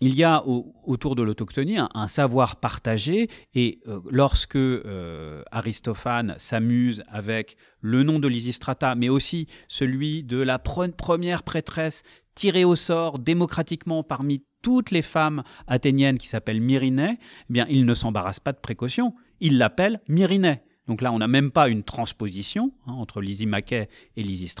[0.00, 7.02] il y a autour de l'autochtonie un, savoir partagé et euh, lorsque euh, Aristophane s'amuse
[7.08, 12.02] avec le nom de Lysistrata, mais aussi celui de la première prêtresse
[12.34, 17.84] tirée au sort démocratiquement parmi toutes les femmes athéniennes qui s'appelle Myrinée, eh bien il
[17.84, 20.62] ne s'embarrasse pas de précaution, il l'appelle Myrinée.
[20.90, 24.52] Donc là, on n'a même pas une transposition hein, entre Lizzie Mackay et Lizzie.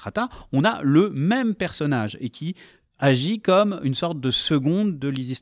[0.52, 2.54] On a le même personnage et qui
[3.00, 5.40] agit comme une sorte de seconde de Lizzie.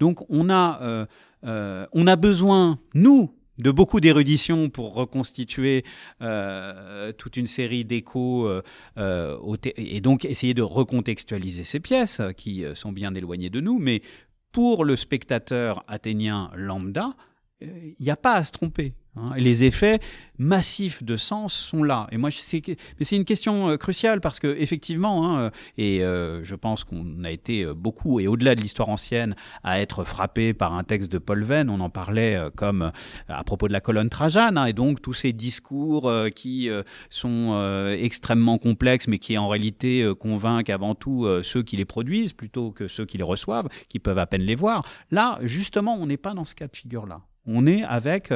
[0.00, 1.06] Donc on a, euh,
[1.44, 5.84] euh, on a besoin, nous, de beaucoup d'érudition pour reconstituer
[6.20, 8.50] euh, toute une série d'échos
[8.96, 13.78] et donc essayer de recontextualiser ces pièces qui sont bien éloignées de nous.
[13.78, 14.02] Mais
[14.50, 17.14] pour le spectateur athénien lambda,
[17.60, 18.94] il n'y a pas à se tromper.
[19.18, 19.32] Hein.
[19.36, 20.00] les effets
[20.38, 22.06] massifs de sens sont là.
[22.12, 26.54] Et moi, c'est une question euh, cruciale parce que effectivement, hein, euh, et euh, je
[26.54, 29.34] pense qu'on a été beaucoup et au-delà de l'histoire ancienne
[29.64, 31.70] à être frappé par un texte de Paul Venn.
[31.70, 32.92] On en parlait comme
[33.26, 36.70] à propos de la colonne Trajane, hein, et donc tous ces discours qui
[37.10, 42.70] sont extrêmement complexes, mais qui en réalité convainquent avant tout ceux qui les produisent plutôt
[42.70, 44.84] que ceux qui les reçoivent, qui peuvent à peine les voir.
[45.10, 47.22] Là, justement, on n'est pas dans ce cas de figure-là.
[47.48, 48.30] On est avec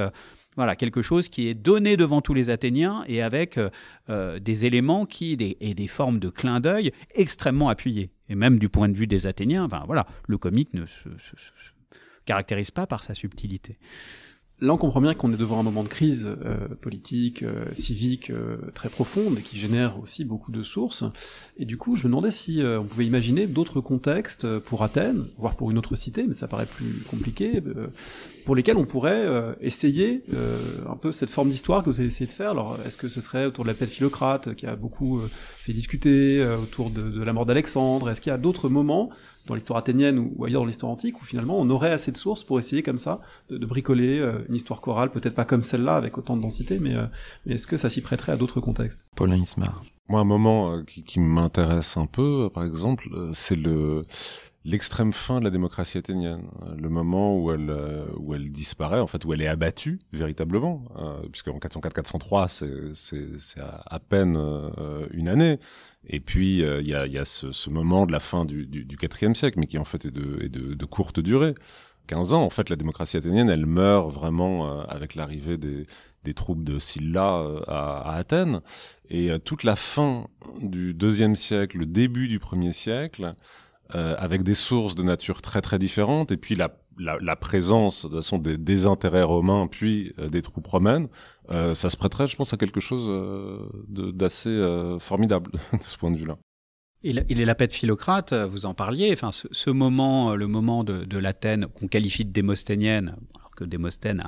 [0.57, 3.71] voilà, quelque chose qui est donné devant tous les Athéniens et avec euh,
[4.11, 8.11] euh, des éléments qui, et des formes de clin d'œil extrêmement appuyées.
[8.29, 11.09] Et même du point de vue des Athéniens, voilà, le comique ne se
[12.25, 13.79] caractérise pas par sa subtilité.
[14.61, 18.31] Là, on comprend bien qu'on est devant un moment de crise euh, politique, euh, civique
[18.31, 21.03] euh, très profonde et qui génère aussi beaucoup de sources.
[21.57, 25.57] Et du coup, je me demandais si on pouvait imaginer d'autres contextes pour Athènes, voire
[25.57, 27.61] pour une autre cité, mais ça paraît plus compliqué,
[28.47, 29.27] pour lesquels on pourrait
[29.61, 30.25] essayer
[30.89, 32.53] un peu cette forme d'histoire que vous avez essayé de faire.
[32.53, 35.21] Alors, est-ce que ce serait autour de la paix de Philocrate, qui a beaucoup
[35.63, 39.11] fait discuter, autour de, de la mort d'Alexandre Est-ce qu'il y a d'autres moments
[39.47, 42.45] dans l'histoire athénienne ou, ailleurs dans l'histoire antique où finalement on aurait assez de sources
[42.45, 46.37] pour essayer comme ça de, bricoler une histoire chorale, peut-être pas comme celle-là avec autant
[46.37, 46.95] de densité, mais,
[47.47, 49.07] est-ce que ça s'y prêterait à d'autres contextes?
[49.17, 49.83] Paulin Ismar.
[50.09, 54.03] Moi, un moment qui, qui m'intéresse un peu, par exemple, c'est le
[54.65, 56.43] l'extrême fin de la démocratie athénienne,
[56.77, 60.85] le moment où elle euh, où elle disparaît, en fait où elle est abattue véritablement,
[60.99, 65.59] euh, puisque en 404-403 c'est à, peine euh, une année.
[66.07, 68.85] Et puis il y a y a ce, ce, moment de la fin du du,
[68.85, 68.99] du
[69.35, 71.55] siècle, mais qui en fait est de est de, de courte durée.
[72.09, 75.87] 15 ans, en fait, la démocratie athénienne, elle meurt vraiment avec l'arrivée des,
[76.25, 78.61] des troupes de Sylla à, à, Athènes.
[79.09, 80.27] Et toute la fin
[80.61, 83.33] du deuxième siècle, le début du premier siècle,
[83.95, 86.71] euh, avec des sources de nature très très différentes, et puis la,
[87.37, 91.09] présence de façon des, des, intérêts romains, puis euh, des troupes romaines,
[91.51, 93.11] euh, ça se prêterait, je pense, à quelque chose
[93.89, 96.39] d'assez formidable de ce point de vue-là.
[97.05, 101.19] Et la, la paix de Philocrate, vous en parliez, enfin, ce, moment, le moment de,
[101.19, 104.23] l'Athènes qu'on qualifie de démosthénienne, alors que Démosthène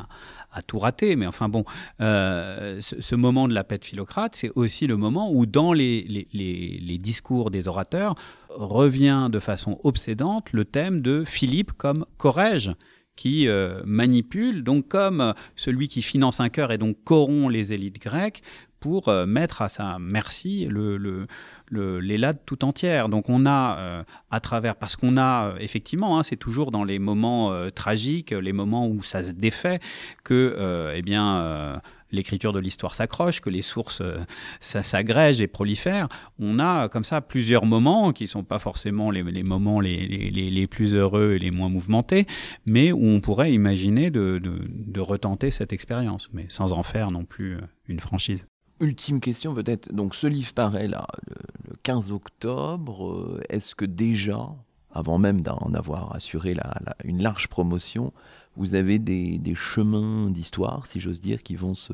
[0.52, 1.16] a, tout raté.
[1.16, 1.64] Mais enfin bon,
[2.00, 6.26] ce, moment de la paix de Philocrate, c'est aussi le moment où dans les,
[7.00, 8.14] discours des orateurs
[8.54, 12.72] revient de façon obsédante le thème de Philippe comme Corrège
[13.16, 18.00] qui euh, manipule, donc comme celui qui finance un cœur et donc corrompt les élites
[18.00, 18.42] grecques
[18.84, 21.26] pour euh, mettre à sa merci le,
[22.44, 23.08] tout entière.
[23.08, 26.84] Donc on a euh, à travers, parce qu'on a euh, effectivement, hein, c'est toujours dans
[26.84, 29.80] les moments tragiques, les moments où ça se défait,
[30.22, 31.80] que eh bien
[32.14, 34.02] l'écriture de l'histoire s'accroche, que les sources
[34.60, 36.08] ça s'agrègent et prolifèrent.
[36.38, 41.32] On a comme ça plusieurs moments qui sont pas forcément les, moments les, plus heureux
[41.32, 42.26] et les moins mouvementés,
[42.66, 44.40] mais où on pourrait imaginer de,
[45.00, 47.58] retenter cette expérience, mais sans en faire non plus
[47.88, 48.46] une franchise.
[48.80, 49.92] Ultime question peut-être.
[49.92, 53.06] Donc ce livre paraît là le, 15 octobre.
[53.06, 54.48] Euh, est-ce que déjà,
[54.90, 56.54] avant même d'en avoir assuré
[57.04, 58.12] une large promotion,
[58.56, 61.92] vous avez des, des chemins d'histoire, si j'ose dire, qui vont se,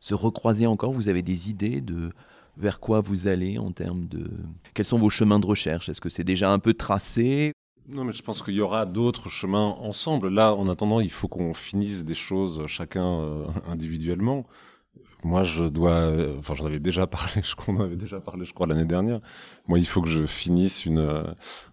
[0.00, 2.10] se recroiser encore Vous avez des idées de
[2.56, 4.30] vers quoi vous allez en termes de...
[4.74, 5.88] Quels sont vos chemins de recherche?
[5.88, 7.52] Est-ce que c'est déjà un peu tracé?
[7.88, 10.28] Non, mais je pense qu'il y aura d'autres chemins ensemble.
[10.28, 14.46] Là, en attendant, il faut qu'on finisse des choses chacun euh, individuellement
[15.26, 19.20] moi, je dois, euh, enfin, j'en avais déjà parlé, je crois, l'année dernière.
[19.68, 21.24] Moi, il faut que je finisse une, euh,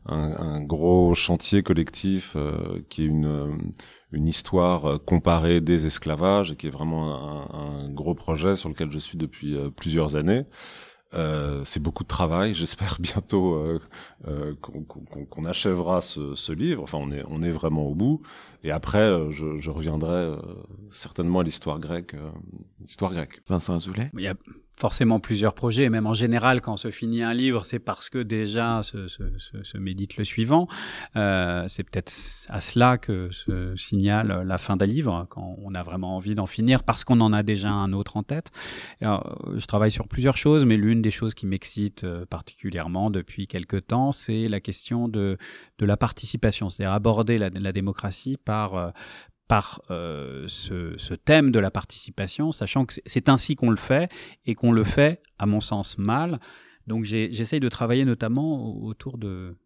[0.06, 2.38] un, gros chantier collectif
[2.88, 3.72] qui est une,
[4.12, 7.16] une histoire comparée des esclavages et qui est vraiment
[7.54, 10.46] un, un gros projet sur lequel je suis depuis plusieurs années.
[11.14, 12.54] Euh, c'est beaucoup de travail.
[12.56, 13.80] J'espère bientôt euh,
[14.28, 16.84] euh, qu'on achèvera ce, ce, livre.
[16.84, 18.22] Enfin, on est, on est vraiment au bout.
[18.64, 20.38] Et après, euh, je, je reviendrai euh,
[20.92, 22.16] certainement à l'histoire grecque.
[22.80, 23.42] l'histoire grecque.
[23.48, 24.10] Vincent Azoulay?
[24.14, 24.36] Il y a
[24.82, 28.82] forcément plusieurs projets, même en général, quand se finit un livre, c'est parce que déjà
[28.82, 30.68] se, médite le suivant.
[31.16, 32.12] Euh, c'est peut-être
[32.50, 36.48] à cela que se signale la fin d'un livre, quand on a vraiment envie d'en
[36.48, 38.50] finir, parce qu'on en a déjà un autre en tête.
[39.02, 43.46] Alors, je travaille sur plusieurs choses, mais l'une des choses qui m'excite euh, particulièrement depuis
[43.46, 45.38] quelque temps, c'est la question de,
[45.78, 48.90] de la participation, c'est-à-dire aborder la, démocratie par, euh,
[49.52, 54.10] par euh, ce, thème de la participation, sachant que c'est ainsi qu'on le fait
[54.46, 56.40] et qu'on le fait, à mon sens, mal.
[56.88, 59.58] Donc j'essaye de travailler notamment autour de,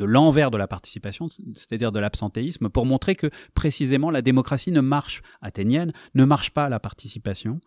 [0.00, 5.22] l'envers de la participation, c'est-à-dire de l'absentéisme, pour montrer que précisément la démocratie ne marche,
[5.40, 7.60] athénienne, ne marche pas à la participation,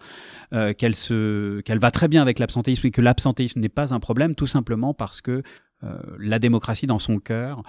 [0.54, 4.48] euh, qu'elle va très bien avec l'absentéisme et que l'absentéisme n'est pas un problème, tout
[4.48, 5.44] simplement parce que
[5.84, 7.64] euh, la démocratie dans son cœur,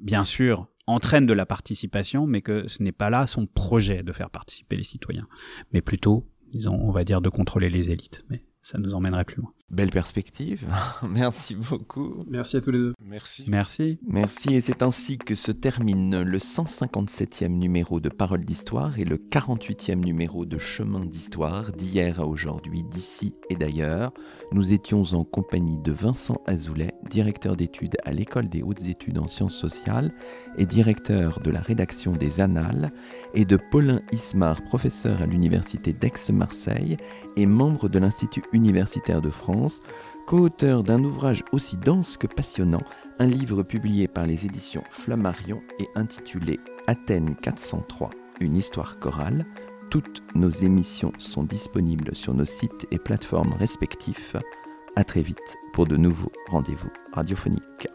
[0.00, 4.12] bien sûr, entraîne de la participation, mais que ce n'est pas là son projet de
[4.12, 5.28] faire participer les citoyens,
[5.72, 8.24] mais plutôt, disons, on va dire, de contrôler les élites.
[8.66, 9.52] Ça nous emmènerait plus loin.
[9.70, 10.64] Belle perspective.
[11.08, 12.18] Merci beaucoup.
[12.28, 12.94] Merci à tous les deux.
[13.00, 13.44] Merci.
[13.48, 13.98] Merci.
[14.06, 14.54] Merci.
[14.54, 19.96] Et c'est ainsi que se termine le 157e numéro de Paroles d'Histoire et le 48e
[19.96, 24.12] numéro de Chemin d'Histoire d'hier à aujourd'hui, d'ici et d'ailleurs.
[24.52, 29.28] Nous étions en compagnie de Vincent Azoulay, directeur d'études à l'École des hautes études en
[29.28, 30.12] sciences sociales
[30.58, 32.92] et directeur de la rédaction des Annales,
[33.34, 36.96] et de Paulin Ismar, professeur à l'Université d'Aix-Marseille
[37.36, 39.80] et membre de l'Institut universitaire de France
[40.26, 42.82] co-auteur d'un ouvrage aussi dense que passionnant,
[43.20, 49.46] un livre publié par les éditions Flammarion et intitulé Athènes 403, une histoire chorale.
[49.88, 54.34] Toutes nos émissions sont disponibles sur nos sites et plateformes respectifs.
[54.96, 57.88] À très vite pour de nouveaux rendez-vous radiophoniques.